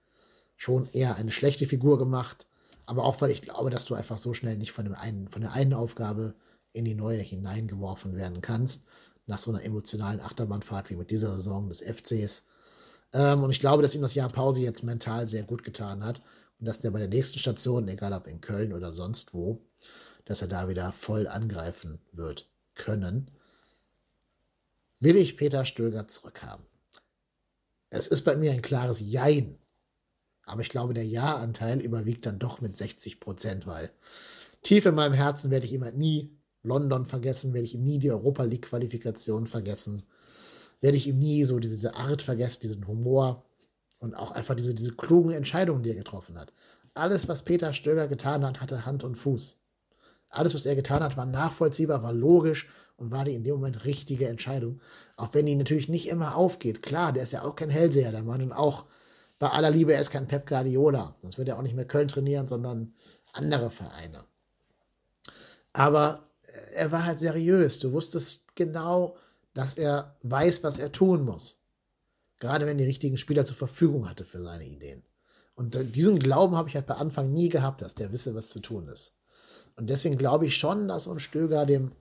[0.56, 2.48] schon eher eine schlechte Figur gemacht.
[2.86, 5.42] Aber auch, weil ich glaube, dass du einfach so schnell nicht von, dem einen, von
[5.42, 6.36] der einen Aufgabe
[6.74, 8.86] in die neue hineingeworfen werden kannst,
[9.26, 12.46] nach so einer emotionalen Achterbahnfahrt wie mit dieser Saison des FCs.
[13.14, 16.22] Ähm, und ich glaube, dass ihm das Jahr Pause jetzt mental sehr gut getan hat
[16.60, 19.62] und dass der bei der nächsten Station, egal ob in Köln oder sonst wo,
[20.26, 23.32] dass er da wieder voll angreifen wird können.
[25.00, 26.66] Will ich Peter Stöger zurückhaben?
[27.90, 29.60] Es ist bei mir ein klares Jein.
[30.46, 33.92] Aber ich glaube, der Ja-Anteil überwiegt dann doch mit 60 Prozent, weil
[34.62, 38.12] tief in meinem Herzen werde ich immer nie London vergessen, werde ich ihm nie die
[38.12, 40.04] Europa League-Qualifikation vergessen,
[40.82, 43.46] werde ich ihm nie so diese Art vergessen, diesen Humor
[44.00, 46.54] und auch einfach diese, diese klugen Entscheidungen, die er getroffen hat.
[46.96, 49.60] alles, was Peter Stöger getan hat, hatte Hand und Fuß.
[50.30, 53.86] Alles, was er getan hat, war nachvollziehbar, war logisch und war die in dem Moment
[53.86, 54.82] richtige Entscheidung.
[55.16, 56.82] Auch wenn die natürlich nicht immer aufgeht.
[56.82, 58.42] Klar, der ist ja auch kein Hellseher, der Mann.
[58.42, 58.86] Und auch
[59.40, 61.16] bei aller Liebe, er ist kein Pep Guardiola.
[61.22, 62.94] Sonst wird er auch nicht mehr Köln trainieren, sondern
[63.32, 64.24] andere Vereine.
[65.72, 66.30] Aber
[66.74, 67.80] er war halt seriös.
[67.80, 69.16] Du wusstest genau,
[69.54, 71.62] dass er weiß, was er tun muss.
[72.40, 75.04] Gerade wenn die richtigen Spieler zur Verfügung hatte für seine Ideen.
[75.56, 78.60] Und diesen Glauben habe ich halt bei Anfang nie gehabt, dass der wisse, was zu
[78.60, 79.18] tun ist.
[79.76, 81.92] Und deswegen glaube ich schon, dass uns Stöger dem,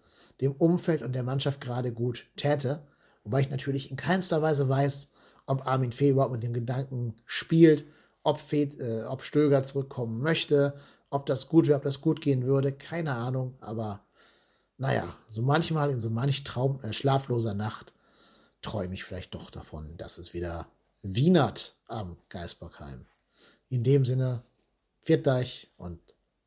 [0.40, 2.86] dem Umfeld und der Mannschaft gerade gut täte.
[3.24, 5.12] Wobei ich natürlich in keinster Weise weiß,
[5.46, 7.84] ob Armin Fee überhaupt mit dem Gedanken spielt,
[8.22, 10.74] ob, Fee, äh, ob Stöger zurückkommen möchte,
[11.10, 12.72] ob das gut wäre, ob das gut gehen würde.
[12.72, 14.04] Keine Ahnung, aber
[14.78, 17.92] naja, so manchmal in so manch Traum, äh, schlafloser Nacht
[18.62, 20.68] träume ich vielleicht doch davon, dass es wieder
[21.02, 23.06] wienert am Geisbockheim.
[23.68, 24.42] In dem Sinne,
[25.02, 26.00] viert euch und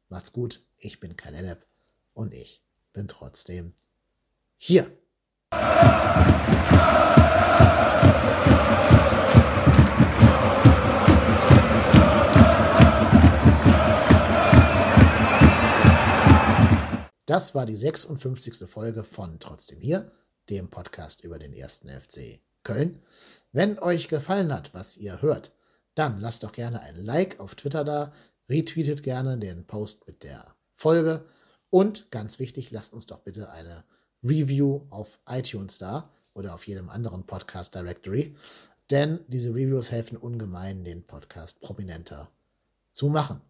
[0.10, 0.62] macht's gut.
[0.78, 1.66] Ich bin kein Ennep
[2.14, 2.62] und ich
[2.94, 3.74] bin trotzdem
[4.58, 4.92] hier.
[17.36, 18.66] Das war die 56.
[18.66, 20.10] Folge von Trotzdem hier,
[20.50, 23.02] dem Podcast über den ersten FC Köln.
[23.52, 25.52] Wenn euch gefallen hat, was ihr hört,
[25.96, 28.14] dann lasst doch gerne ein Like auf Twitter da,
[28.48, 31.26] retweetet gerne den Post mit der Folge
[31.70, 33.84] und ganz wichtig, lasst uns doch bitte eine
[34.24, 36.06] Review auf iTunes da
[36.36, 38.32] oder auf jedem anderen Podcast Directory,
[38.92, 42.32] denn diese Reviews helfen ungemein, den Podcast prominenter
[42.94, 43.42] zu machen.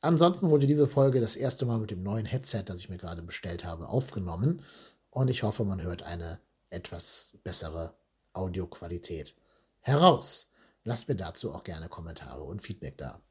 [0.00, 3.22] Ansonsten wurde diese Folge das erste Mal mit dem neuen Headset, das ich mir gerade
[3.22, 4.62] bestellt habe, aufgenommen
[5.10, 6.40] und ich hoffe, man hört eine
[6.70, 7.96] etwas bessere
[8.32, 9.34] Audioqualität
[9.80, 10.52] heraus.
[10.84, 13.22] Lasst mir dazu auch gerne Kommentare und Feedback da.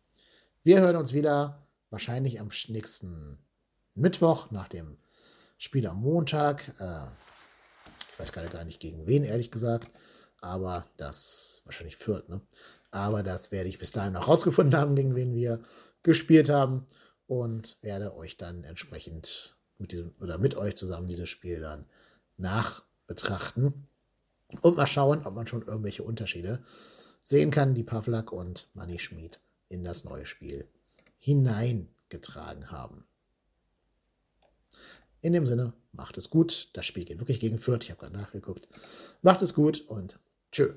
[0.64, 3.38] Wir hören uns wieder wahrscheinlich am nächsten
[3.94, 4.98] Mittwoch nach dem
[5.58, 6.68] Spiel am Montag.
[6.80, 7.06] Äh,
[8.12, 9.90] ich weiß gerade gar nicht gegen wen, ehrlich gesagt.
[10.42, 12.42] Aber das wahrscheinlich führt, ne?
[12.92, 15.64] Aber das werde ich bis dahin noch rausgefunden haben, gegen wen wir
[16.06, 16.86] gespielt haben.
[17.28, 21.86] Und werde euch dann entsprechend mit diesem oder mit euch zusammen dieses Spiel dann
[22.38, 23.88] nachbetrachten.
[24.62, 26.64] Und mal schauen, ob man schon irgendwelche Unterschiede
[27.24, 29.40] sehen kann, die Pavlak und Manny Schmid
[29.70, 30.68] in das neue Spiel
[31.18, 33.06] hineingetragen haben.
[35.22, 36.70] In dem Sinne, macht es gut.
[36.74, 37.84] Das Spiel geht wirklich gegen Fürth.
[37.84, 38.68] Ich habe gerade nachgeguckt.
[39.24, 40.20] Macht es gut und
[40.52, 40.74] tschö.